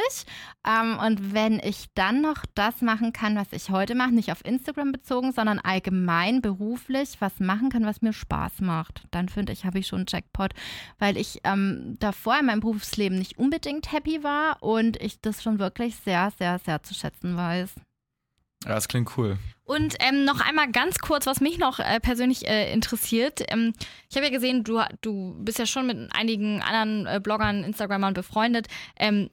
[0.66, 4.46] Ähm, und wenn ich dann noch das machen kann, was ich heute mache, nicht auf
[4.46, 9.66] Instagram bezogen, sondern allgemein beruflich was machen kann, was mir Spaß macht, dann finde ich,
[9.66, 10.54] habe ich schon einen Jackpot,
[10.98, 15.60] weil ich ähm, davor in meinem Berufsleben nicht unbedingt happy war und ich das schon
[15.60, 17.76] wirklich sehr, sehr, sehr zu schätzen weiß.
[18.64, 19.38] Ja, das klingt cool.
[19.66, 23.42] Und ähm, noch einmal ganz kurz, was mich noch äh, persönlich äh, interessiert.
[23.50, 23.74] Ähm,
[24.10, 28.14] ich habe ja gesehen, du, du bist ja schon mit einigen anderen äh, Bloggern, Instagramern
[28.14, 28.68] befreundet.
[29.00, 29.30] Ähm,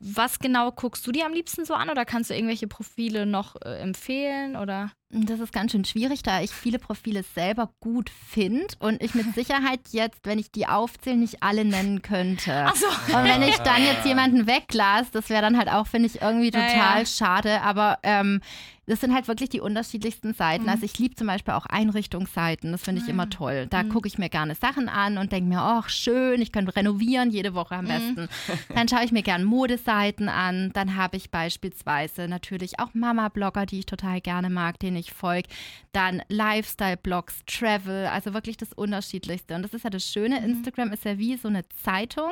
[0.00, 3.56] was genau guckst du dir am liebsten so an oder kannst du irgendwelche Profile noch
[3.62, 4.54] äh, empfehlen?
[4.56, 4.92] Oder?
[5.10, 9.32] Das ist ganz schön schwierig, da ich viele Profile selber gut finde und ich mit
[9.34, 12.64] Sicherheit jetzt, wenn ich die aufzähle, nicht alle nennen könnte.
[12.66, 12.86] Ach so.
[13.16, 16.50] Und wenn ich dann jetzt jemanden weglasse, das wäre dann halt auch, finde ich, irgendwie
[16.52, 17.06] Ja, total ja.
[17.06, 17.60] schade.
[17.62, 18.40] Aber ähm,
[18.86, 20.64] das sind halt wirklich die unterschiedlichsten Seiten.
[20.64, 20.68] Mhm.
[20.70, 23.66] Also ich liebe zum Beispiel auch Einrichtungsseiten, das finde ich immer toll.
[23.70, 23.88] Da Mhm.
[23.90, 27.54] gucke ich mir gerne Sachen an und denke mir, ach schön, ich könnte renovieren jede
[27.54, 27.88] Woche am Mhm.
[27.88, 28.28] besten.
[28.74, 30.70] Dann schaue ich mir gerne Modeseiten an.
[30.74, 35.48] Dann habe ich beispielsweise natürlich auch Mama-Blogger, die ich total gerne mag, denen ich folge.
[35.92, 39.54] Dann Lifestyle-Blogs, Travel, also wirklich das Unterschiedlichste.
[39.54, 40.46] Und das ist ja das Schöne, Mhm.
[40.50, 42.30] Instagram ist ja wie so eine Zeitung,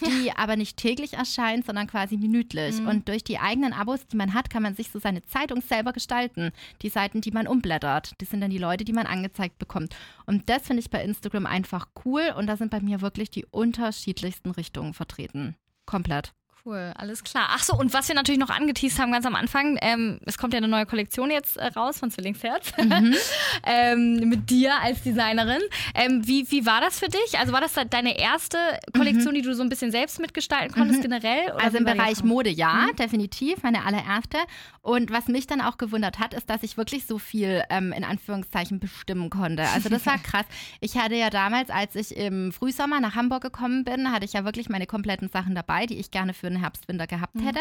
[0.00, 2.80] die aber nicht täglich erscheint, sondern quasi minütlich.
[2.80, 2.88] Mhm.
[2.88, 5.91] Und durch die eigenen Abos, die man hat, kann man sich so seine Zeitung selber
[5.92, 6.52] gestalten.
[6.82, 9.94] Die Seiten, die man umblättert, das sind dann die Leute, die man angezeigt bekommt.
[10.26, 13.46] Und das finde ich bei Instagram einfach cool und da sind bei mir wirklich die
[13.46, 15.56] unterschiedlichsten Richtungen vertreten.
[15.86, 16.32] Komplett.
[16.64, 17.48] Cool, alles klar.
[17.50, 20.52] Ach so, und was wir natürlich noch angeteased haben ganz am Anfang, ähm, es kommt
[20.54, 23.14] ja eine neue Kollektion jetzt äh, raus von Zwillingsherz Mhm.
[23.66, 25.60] ähm, mit dir als Designerin.
[25.96, 27.36] Ähm, wie, wie war das für dich?
[27.40, 28.58] Also war das da deine erste
[28.96, 31.46] Kollektion, die du so ein bisschen selbst mitgestalten konntest generell?
[31.46, 31.60] Oder Mhm.
[31.60, 32.22] Also wie im Bereich?
[32.22, 32.96] Mode ja, Mhm.
[32.96, 34.38] definitiv, meine allererste.
[34.82, 38.04] Und was mich dann auch gewundert hat, ist, dass ich wirklich so viel ähm, in
[38.04, 39.64] Anführungszeichen bestimmen konnte.
[39.74, 40.46] Also das war krass.
[40.80, 44.44] Ich hatte ja damals, als ich im Frühsommer nach Hamburg gekommen bin, hatte ich ja
[44.44, 47.60] wirklich meine kompletten Sachen dabei, die ich gerne für schönen Herbstwinter gehabt hätte.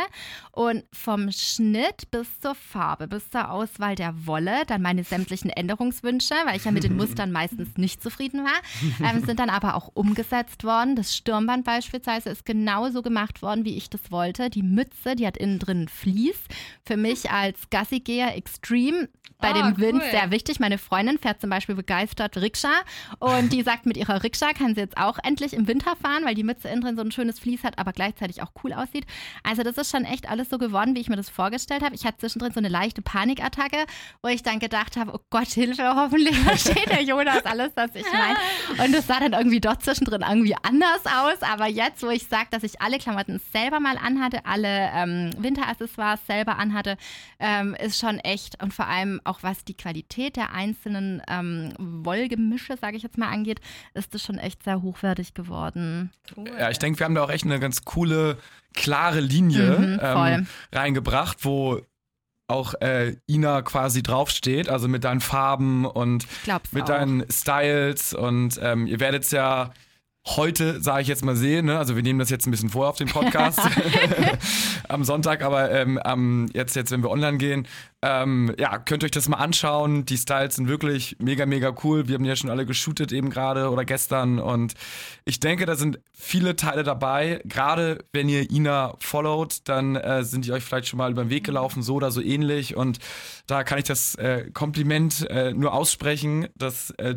[0.51, 6.33] Und vom Schnitt bis zur Farbe, bis zur Auswahl der Wolle, dann meine sämtlichen Änderungswünsche,
[6.45, 9.89] weil ich ja mit den Mustern meistens nicht zufrieden war, ähm, sind dann aber auch
[9.93, 10.95] umgesetzt worden.
[10.95, 14.49] Das Stirnband beispielsweise ist genauso gemacht worden, wie ich das wollte.
[14.49, 16.37] Die Mütze, die hat innen drin Vlies.
[16.85, 20.11] Für mich als Gassigeher Extreme bei Ah, dem Wind cool.
[20.11, 20.59] sehr wichtig.
[20.59, 22.69] Meine Freundin fährt zum Beispiel begeistert Rikscha
[23.17, 26.35] und die sagt, mit ihrer Rikscha kann sie jetzt auch endlich im Winter fahren, weil
[26.35, 29.05] die Mütze innen drin so ein schönes Vlies hat, aber gleichzeitig auch cool aussieht.
[29.43, 31.95] Also das ist schon echt alles so geworden, wie ich mir das vorgestellt habe.
[31.95, 33.85] Ich hatte zwischendrin so eine leichte Panikattacke,
[34.21, 38.05] wo ich dann gedacht habe, oh Gott, Hilfe, hoffentlich versteht der Jonas alles, was ich
[38.11, 38.85] meine.
[38.85, 41.41] Und es sah dann irgendwie doch zwischendrin irgendwie anders aus.
[41.41, 46.19] Aber jetzt, wo ich sage, dass ich alle Klamotten selber mal anhatte, alle ähm, Winteraccessoires
[46.25, 46.97] selber anhatte,
[47.39, 52.77] ähm, ist schon echt und vor allem auch was die Qualität der einzelnen ähm, Wollgemische,
[52.77, 53.59] sage ich jetzt mal, angeht,
[53.93, 56.11] ist das schon echt sehr hochwertig geworden.
[56.57, 58.37] Ja, ich denke, wir haben da auch echt eine ganz coole,
[58.73, 61.81] klare Linie Mhm, ähm, reingebracht, wo
[62.47, 66.25] auch äh, Ina quasi draufsteht, also mit deinen Farben und
[66.73, 66.87] mit auch.
[66.87, 69.71] deinen Styles und ähm, ihr werdet es ja
[70.27, 71.65] heute, sage ich jetzt mal, sehen.
[71.65, 71.77] Ne?
[71.77, 73.59] Also wir nehmen das jetzt ein bisschen vor auf den Podcast
[74.87, 77.67] am Sonntag, aber ähm, am, jetzt, jetzt, wenn wir online gehen,
[78.03, 80.05] ähm, ja, könnt ihr euch das mal anschauen.
[80.05, 82.07] Die Styles sind wirklich mega, mega cool.
[82.07, 84.73] Wir haben ja schon alle geshootet eben gerade oder gestern und
[85.25, 87.41] ich denke, da sind viele Teile dabei.
[87.45, 91.29] Gerade wenn ihr Ina followt, dann äh, sind die euch vielleicht schon mal über den
[91.29, 92.99] Weg gelaufen, so oder so ähnlich und
[93.47, 97.15] da kann ich das äh, Kompliment äh, nur aussprechen, dass äh,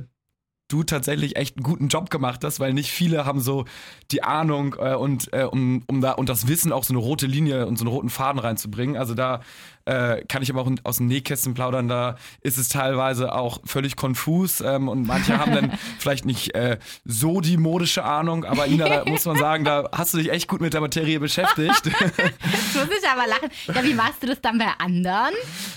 [0.68, 3.66] du tatsächlich echt einen guten Job gemacht hast, weil nicht viele haben so
[4.10, 7.26] die Ahnung äh, und äh, um, um da und das Wissen auch so eine rote
[7.26, 8.96] Linie und so einen roten Faden reinzubringen.
[8.96, 9.40] Also da
[9.84, 13.96] äh, kann ich aber auch aus dem Nähkästchen plaudern, da ist es teilweise auch völlig
[13.96, 18.88] konfus ähm, und manche haben dann vielleicht nicht äh, so die modische Ahnung, aber Ina,
[18.88, 21.82] da muss man sagen, da hast du dich echt gut mit der Materie beschäftigt.
[21.86, 23.50] Jetzt muss ich aber lachen.
[23.66, 25.34] Ja, wie machst du das dann bei anderen?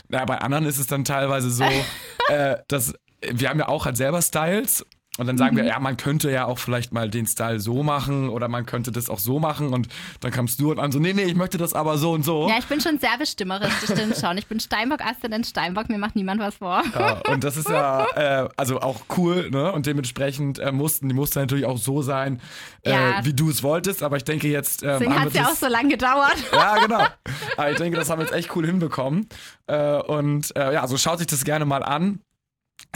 [0.07, 1.65] Na, bei anderen ist es dann teilweise so,
[2.29, 2.93] äh, dass
[3.33, 4.85] wir haben ja auch halt selber Styles
[5.19, 8.29] und dann sagen wir, ja, man könnte ja auch vielleicht mal den Style so machen
[8.29, 9.87] oder man könnte das auch so machen und
[10.19, 12.47] dann kamst du und an so, nee, nee, ich möchte das aber so und so.
[12.47, 14.37] Ja, ich bin schon sehr bestimmerisch, das stimmt schon.
[14.37, 16.83] Ich bin Steinbock, Aszendent Steinbock, mir macht niemand was vor.
[16.93, 19.71] Ja, und das ist ja äh, also auch cool, ne?
[19.71, 22.39] Und dementsprechend äh, mussten die Muster natürlich auch so sein,
[22.83, 23.25] äh, Ja.
[23.25, 24.03] wie du es wolltest.
[24.03, 24.83] Aber ich denke jetzt.
[24.83, 26.35] Ähm, Deswegen hat es ja auch so lange gedauert.
[26.51, 27.03] Ja, genau.
[27.57, 29.27] Aber ich denke, das haben wir jetzt echt cool hinbekommen.
[29.65, 32.19] Äh, und äh, ja, so schaut sich das gerne mal an.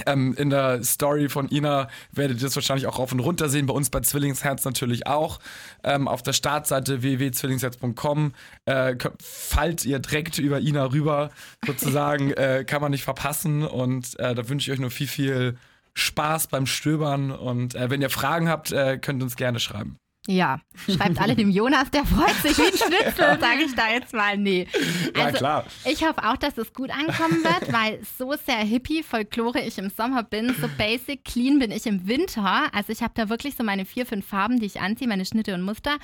[0.06, 3.66] Ähm, in der Story von Ina werdet ihr das wahrscheinlich auch rauf und runter sehen.
[3.66, 5.40] Bei uns bei Zwillingsherz natürlich auch.
[5.84, 8.34] Ähm, auf der Startseite www.zwillingsherz.com
[8.66, 11.30] äh, fallt ihr direkt über Ina rüber,
[11.66, 13.64] sozusagen, äh, kann man nicht verpassen.
[13.64, 15.58] Und äh, da wünsche ich euch nur viel, viel
[15.94, 17.32] Spaß beim Stöbern.
[17.32, 20.01] Und äh, wenn ihr Fragen habt, äh, könnt ihr uns gerne schreiben.
[20.28, 24.14] Ja, schreibt alle dem Jonas, der freut sich wie ein Schnitzel, sage ich da jetzt
[24.14, 24.38] mal.
[24.38, 24.68] Nee.
[25.18, 25.66] Ja, Also, klar.
[25.84, 29.90] Ich hoffe auch, dass es gut ankommen wird, weil so sehr hippie, Folklore ich im
[29.90, 32.72] Sommer bin, so basic, clean bin ich im Winter.
[32.72, 35.56] Also ich habe da wirklich so meine vier, fünf Farben, die ich anziehe, meine Schnitte
[35.56, 35.98] und Muster.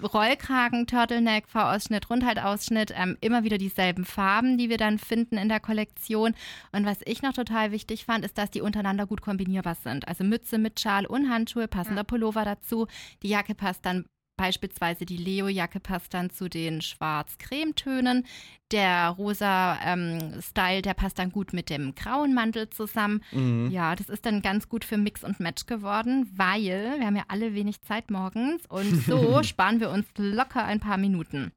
[0.00, 5.58] Rollkragen, Turtleneck, V-Ausschnitt, Rundhaltausschnitt, ähm, immer wieder dieselben Farben, die wir dann finden in der
[5.58, 6.34] Kollektion.
[6.70, 10.06] Und was ich noch total wichtig fand, ist, dass die untereinander gut kombinierbar sind.
[10.06, 12.86] Also Mütze mit Schal und Handschuhe, passender Pullover dazu.
[13.24, 18.26] Die Jacke passt dann Beispielsweise die Leo-Jacke passt dann zu den schwarz-creme-Tönen.
[18.70, 23.22] Der rosa ähm, Style, der passt dann gut mit dem grauen Mantel zusammen.
[23.32, 23.70] Mhm.
[23.70, 27.24] Ja, das ist dann ganz gut für Mix und Match geworden, weil wir haben ja
[27.28, 31.52] alle wenig Zeit morgens und so sparen wir uns locker ein paar Minuten.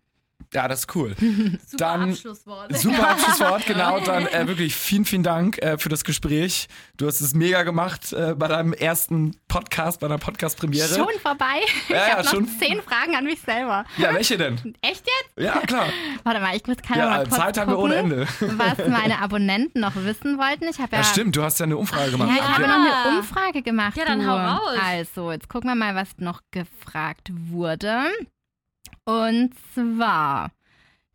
[0.52, 1.16] Ja, das ist cool.
[1.20, 2.76] Super Dann- Abschlusswort.
[2.76, 4.00] Super Abschlusswort, genau.
[4.00, 6.68] Dann äh, wirklich vielen, vielen Dank äh, für das Gespräch.
[6.98, 10.88] Du hast es mega gemacht äh, bei deinem ersten Podcast, bei deiner Podcast-Premiere.
[10.96, 11.46] Schon vorbei?
[11.88, 12.48] Ja, ich ja, habe noch schon.
[12.60, 13.86] zehn Fragen an mich selber.
[13.98, 14.76] Ja, welche denn?
[14.82, 15.38] Echt jetzt?
[15.46, 15.86] Ja, klar.
[16.24, 18.28] Warte mal, ich muss mal Ja, kurz Zeit haben wir ohne Ende.
[18.40, 20.66] was meine Abonnenten noch wissen wollten.
[20.68, 22.30] Ich habe ja, Ja, stimmt, du hast ja eine Umfrage gemacht.
[22.30, 22.68] Ja, ich habe Ja.
[22.78, 23.96] noch eine Umfrage gemacht.
[23.98, 24.26] Ja, dann du.
[24.28, 24.80] hau raus.
[24.84, 28.06] Also, jetzt gucken wir mal, was noch gefragt wurde.
[29.10, 30.52] Und zwar,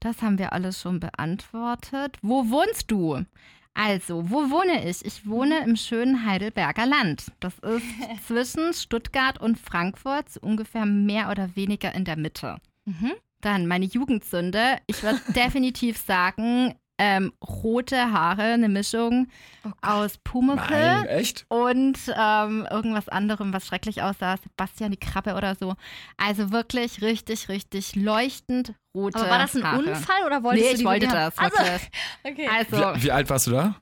[0.00, 2.18] das haben wir alles schon beantwortet.
[2.22, 3.24] Wo wohnst du?
[3.72, 5.04] Also, wo wohne ich?
[5.04, 7.30] Ich wohne im schönen Heidelberger Land.
[7.38, 7.86] Das ist
[8.26, 12.56] zwischen Stuttgart und Frankfurt, so ungefähr mehr oder weniger in der Mitte.
[12.84, 13.12] Mhm.
[13.40, 14.78] Dann meine Jugendsünde.
[14.88, 19.26] Ich würde definitiv sagen, ähm, rote Haare, eine Mischung
[19.64, 21.44] Oh aus Pumuckl Nein, echt?
[21.48, 24.36] und ähm, irgendwas anderem, was schrecklich aussah.
[24.36, 25.74] Sebastian die Krabbe oder so.
[26.16, 29.78] Also wirklich richtig, richtig leuchtend rote Aber war das ein Haare.
[29.78, 31.38] Unfall oder wolltest Nee, du ich die wollte wirklich das.
[31.38, 31.56] Also,
[32.24, 32.48] okay.
[32.48, 33.74] Also, Wie, wie alt warst du da?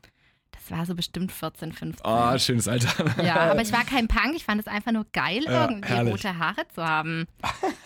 [0.52, 2.06] das Das war so bestimmt 14, 15.
[2.06, 3.22] Oh, schönes Alter.
[3.22, 6.14] Ja, aber ich war kein Punk, ich fand es einfach nur geil, Ja, irgendwie herrlich.
[6.14, 7.26] rote Haare zu haben.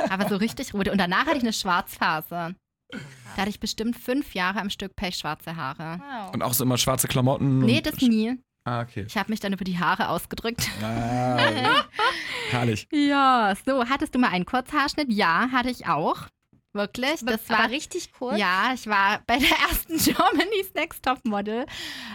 [0.09, 0.93] Aber so richtig rote.
[0.93, 2.55] Und danach hatte ich eine Schwarzphase.
[2.91, 6.01] Da hatte ich bestimmt fünf Jahre am Stück pechschwarze Haare.
[6.01, 6.35] Wow.
[6.35, 7.59] Und auch so immer schwarze Klamotten.
[7.59, 8.39] Nee, das nie.
[8.65, 9.05] Ah, okay.
[9.09, 10.69] Ich habe mich dann über die Haare ausgedrückt.
[10.83, 11.85] Ah,
[12.51, 12.89] herrlich.
[12.93, 15.13] Ja, so, hattest du mal einen Kurzhaarschnitt?
[15.13, 16.27] Ja, hatte ich auch.
[16.73, 17.21] Wirklich.
[17.25, 18.39] Das war aber richtig kurz.
[18.39, 21.65] Ja, ich war bei der ersten Germany's Next Top Model.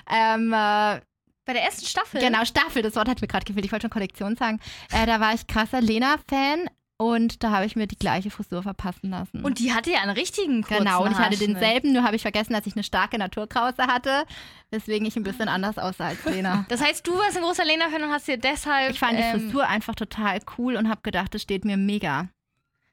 [0.10, 1.02] Ähm, äh,
[1.46, 2.22] Bei der ersten Staffel.
[2.22, 3.66] genau, Staffel, das Wort hat mir gerade gefehlt.
[3.66, 4.60] Ich wollte schon Kollektion sagen.
[4.92, 6.70] Äh, da war ich krasser Lena-Fan
[7.02, 9.44] und da habe ich mir die gleiche Frisur verpassen lassen.
[9.44, 12.22] Und die hatte ja einen richtigen kurzen Genau, und ich hatte denselben, nur habe ich
[12.22, 14.24] vergessen, dass ich eine starke Naturkrause hatte,
[14.70, 16.66] weswegen ich ein bisschen anders aussah als Lena.
[16.70, 18.92] Das heißt, du warst ein großer Lena-Fan und hast dir deshalb.
[18.92, 22.30] Ich fand die ähm, Frisur einfach total cool und habe gedacht, das steht mir mega.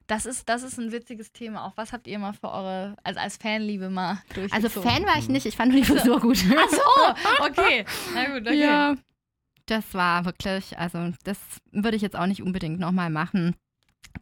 [0.06, 1.66] Das ist, das ist ein witziges Thema.
[1.66, 4.64] Auch was habt ihr mal für eure, also als Fanliebe mal durchgezogen?
[4.64, 6.38] Also Fan war ich nicht, ich fand nur die Frisur gut.
[6.56, 7.84] Ach so, okay.
[8.14, 8.58] Na gut, okay.
[8.58, 8.94] Ja.
[9.66, 11.38] Das war wirklich, also das
[11.72, 13.54] würde ich jetzt auch nicht unbedingt nochmal machen.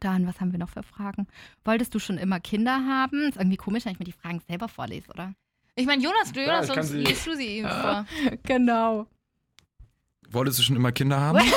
[0.01, 1.27] Dann, was haben wir noch für Fragen?
[1.65, 3.29] Wolltest du schon immer Kinder haben?
[3.29, 5.33] Ist irgendwie komisch, wenn ich mir die Fragen selber vorlese, oder?
[5.75, 8.07] Ich meine, Jonas, du, Jonas, sonst sie- liest du sie ihm vor.
[8.45, 9.07] Genau.
[10.29, 11.39] Wolltest du schon immer Kinder haben?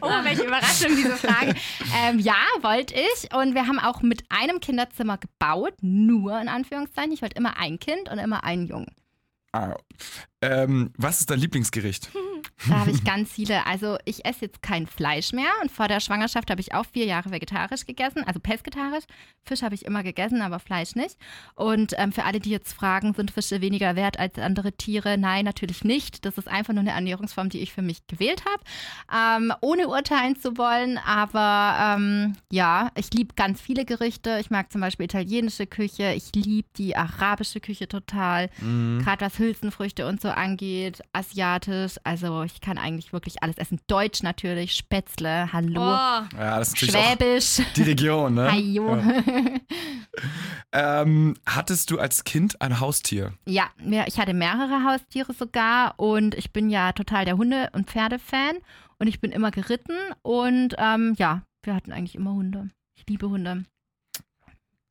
[0.00, 1.54] Oh, welche Überraschung, diese Frage.
[2.02, 3.32] ähm, ja, wollte ich.
[3.34, 7.12] Und wir haben auch mit einem Kinderzimmer gebaut, nur in Anführungszeichen.
[7.12, 8.88] Ich wollte immer ein Kind und immer einen Jungen.
[9.52, 9.76] Ah.
[10.42, 12.10] Ähm, was ist dein Lieblingsgericht?
[12.68, 13.66] Da habe ich ganz viele.
[13.66, 17.06] Also ich esse jetzt kein Fleisch mehr und vor der Schwangerschaft habe ich auch vier
[17.06, 19.04] Jahre vegetarisch gegessen, also pesketarisch.
[19.44, 21.16] Fisch habe ich immer gegessen, aber Fleisch nicht.
[21.54, 25.18] Und ähm, für alle, die jetzt fragen, sind Fische weniger wert als andere Tiere?
[25.18, 26.24] Nein, natürlich nicht.
[26.24, 30.36] Das ist einfach nur eine Ernährungsform, die ich für mich gewählt habe, ähm, ohne urteilen
[30.36, 30.98] zu wollen.
[30.98, 34.38] Aber ähm, ja, ich liebe ganz viele Gerichte.
[34.40, 36.14] Ich mag zum Beispiel italienische Küche.
[36.14, 38.50] Ich liebe die arabische Küche total.
[38.60, 39.00] Mhm.
[39.02, 43.80] Gerade was Hülsenfrüchte und so angeht, asiatisch, also ich kann eigentlich wirklich alles essen.
[43.86, 48.50] Deutsch natürlich, Spätzle, Hallo, Oh, Ja, das ist Schwäbisch, die Region, ne?
[48.52, 48.96] Hajo.
[48.96, 49.20] Ja.
[50.72, 53.32] Ähm, hattest du als Kind ein Haustier?
[53.46, 53.70] Ja,
[54.06, 58.56] ich hatte mehrere Haustiere sogar und ich bin ja total der Hunde- und Pferdefan
[58.98, 62.70] und ich bin immer geritten und ähm, ja, wir hatten eigentlich immer Hunde.
[62.96, 63.64] Ich liebe Hunde.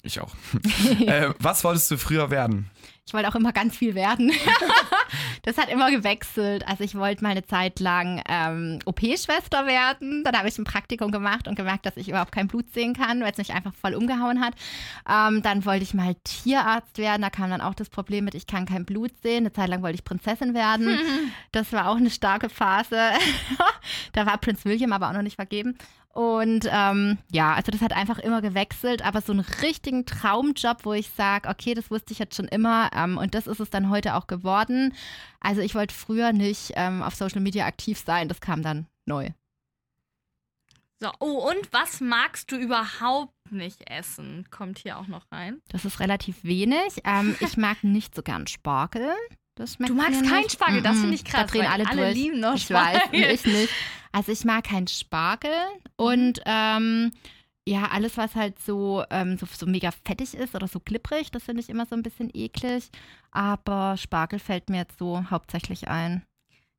[0.05, 0.35] Ich auch.
[1.07, 2.69] äh, was wolltest du früher werden?
[3.05, 4.31] Ich wollte auch immer ganz viel werden.
[5.43, 6.65] das hat immer gewechselt.
[6.67, 10.23] Also ich wollte mal eine Zeit lang ähm, OP-Schwester werden.
[10.23, 13.21] Dann habe ich ein Praktikum gemacht und gemerkt, dass ich überhaupt kein Blut sehen kann,
[13.21, 14.53] weil es mich einfach voll umgehauen hat.
[15.09, 17.21] Ähm, dann wollte ich mal Tierarzt werden.
[17.21, 19.43] Da kam dann auch das Problem mit, ich kann kein Blut sehen.
[19.43, 20.97] Eine Zeit lang wollte ich Prinzessin werden.
[21.51, 22.97] Das war auch eine starke Phase.
[24.13, 25.77] da war Prinz William aber auch noch nicht vergeben.
[26.13, 30.93] Und ähm, ja, also das hat einfach immer gewechselt, aber so einen richtigen Traumjob, wo
[30.93, 33.89] ich sage, okay, das wusste ich jetzt schon immer ähm, und das ist es dann
[33.89, 34.93] heute auch geworden.
[35.39, 39.31] Also ich wollte früher nicht ähm, auf Social Media aktiv sein, das kam dann neu.
[41.01, 41.09] so.
[41.19, 44.45] oh, und was magst du überhaupt nicht essen?
[44.51, 45.63] Kommt hier auch noch rein.
[45.69, 47.01] Das ist relativ wenig.
[47.05, 49.15] Ähm, ich mag nicht so gern Spargel.
[49.55, 50.51] Das Du magst keinen nicht.
[50.53, 51.01] Spargel, das Mhm.
[51.01, 51.41] finde ich krass.
[51.41, 52.15] Da drehen alle, alle durch.
[52.15, 53.21] lieben noch ich weiß, Spargel.
[53.31, 53.69] ich nicht.
[54.15, 55.55] Also ich mag keinen Spargel
[55.95, 57.11] und ähm,
[57.67, 61.45] ja, alles, was halt so, ähm, so, so mega fettig ist oder so klipprig, das
[61.45, 62.89] finde ich immer so ein bisschen eklig.
[63.31, 66.21] Aber Spargel fällt mir jetzt so hauptsächlich ein.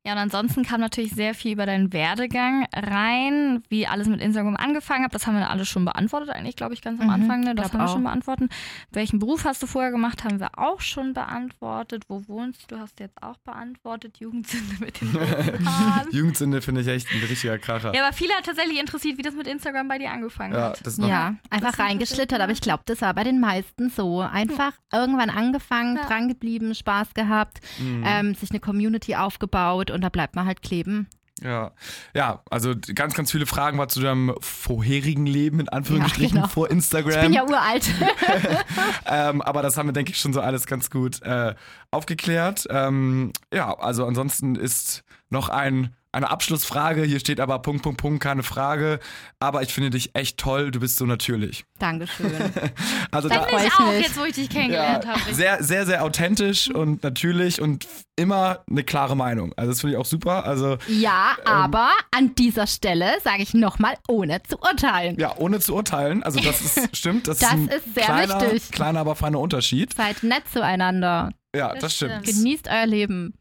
[0.05, 4.55] Ja, und ansonsten kam natürlich sehr viel über deinen Werdegang rein, wie alles mit Instagram
[4.55, 5.15] angefangen hat.
[5.15, 7.39] Das haben wir alles schon beantwortet, eigentlich, glaube ich, ganz am Mhm, Anfang.
[7.41, 7.55] Ne?
[7.55, 7.93] Das haben wir auch.
[7.93, 8.51] schon beantwortet.
[8.91, 12.03] Welchen Beruf hast du vorher gemacht, haben wir auch schon beantwortet.
[12.07, 14.17] Wo wohnst du, hast du jetzt auch beantwortet.
[14.19, 15.17] Jugendsünde mit den.
[16.11, 17.93] Jugendsünde finde ich echt ein richtiger Kracher.
[17.95, 20.85] Ja, aber viele hat tatsächlich interessiert, wie das mit Instagram bei dir angefangen Ja, hat.
[20.85, 24.21] das Ja, einfach reingeschlittert, aber ich glaube, das war bei den meisten so.
[24.21, 26.05] Einfach irgendwann angefangen, Ja.
[26.05, 28.03] dran geblieben, Spaß gehabt, Mhm.
[28.05, 31.07] ähm, sich eine Community aufgebaut und da bleibt man halt kleben.
[31.43, 31.71] Ja,
[32.13, 36.53] ja, also ganz, ganz viele Fragen war zu deinem vorherigen Leben, in Anführungsstrichen, Ja, genau.
[36.53, 37.11] vor Instagram.
[37.11, 37.89] Ich bin ja uralt.
[39.05, 41.53] ähm, aber das haben wir, denke ich, schon so alles ganz gut äh,
[41.91, 42.67] aufgeklärt.
[42.69, 47.03] Ähm, ja, also ansonsten ist noch ein, eine Abschlussfrage.
[47.03, 48.99] Hier steht aber Punkt, Punkt, Punkt, keine Frage.
[49.39, 50.71] Aber ich finde dich echt toll.
[50.71, 51.65] Du bist so natürlich.
[51.79, 52.31] Dankeschön.
[53.11, 54.01] Also da, freu ich ich auch, mich.
[54.07, 55.33] jetzt wo ich dich ja, kennengelernt habe.
[55.33, 57.87] sehr, sehr, sehr authentisch und natürlich und
[58.17, 59.53] immer eine klare Meinung.
[59.55, 60.45] Also das finde ich auch super.
[60.45, 65.17] Also Ja, aber an dieser Stelle sage ich nochmal, ohne zu urteilen.
[65.17, 66.23] ja, ohne zu urteilen.
[66.23, 67.27] Also das ist stimmt.
[67.29, 68.71] Das, Das ist, ein ist sehr kleiner, wichtig.
[68.71, 69.95] kleiner, aber feiner Unterschied.
[69.95, 71.31] Seid nett zueinander.
[71.55, 72.23] Ja, Das das, stimmt.
[72.23, 72.37] stimmt.
[72.37, 73.33] Genießt euer Leben.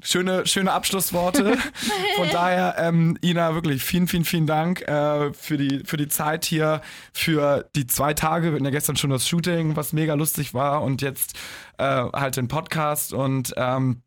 [0.00, 1.56] Schöne, schöne Abschlussworte.
[2.16, 6.44] Von daher, ähm, Ina, wirklich vielen, vielen, vielen Dank äh, für, die, für die Zeit
[6.44, 6.82] hier,
[7.12, 8.48] für die zwei Tage.
[8.48, 11.36] Wir hatten ja gestern schon das Shooting, was mega lustig war und jetzt
[11.78, 14.02] äh, halt den Podcast und ähm,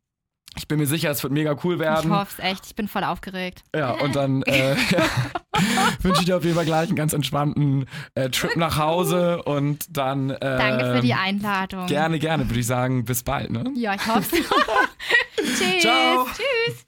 [0.57, 2.11] Ich bin mir sicher, es wird mega cool Ich werden.
[2.11, 2.65] hoffe es echt.
[2.65, 3.63] Ich bin voll aufgeregt.
[3.75, 5.03] Ja, und dann äh, ja,
[6.01, 9.85] wünsche ich dir auf jeden Fall gleich einen ganz entspannten äh, Trip nach Hause und
[9.97, 10.29] dann.
[10.29, 11.87] Äh, Danke für die Einladung.
[11.87, 13.05] Gerne, gerne, würde ich sagen.
[13.05, 13.63] Bis bald, ne?
[13.75, 14.41] Ja, ich hoffe es.
[15.57, 15.81] Tschüss.
[15.81, 16.25] Ciao.
[16.35, 16.77] Tschüss.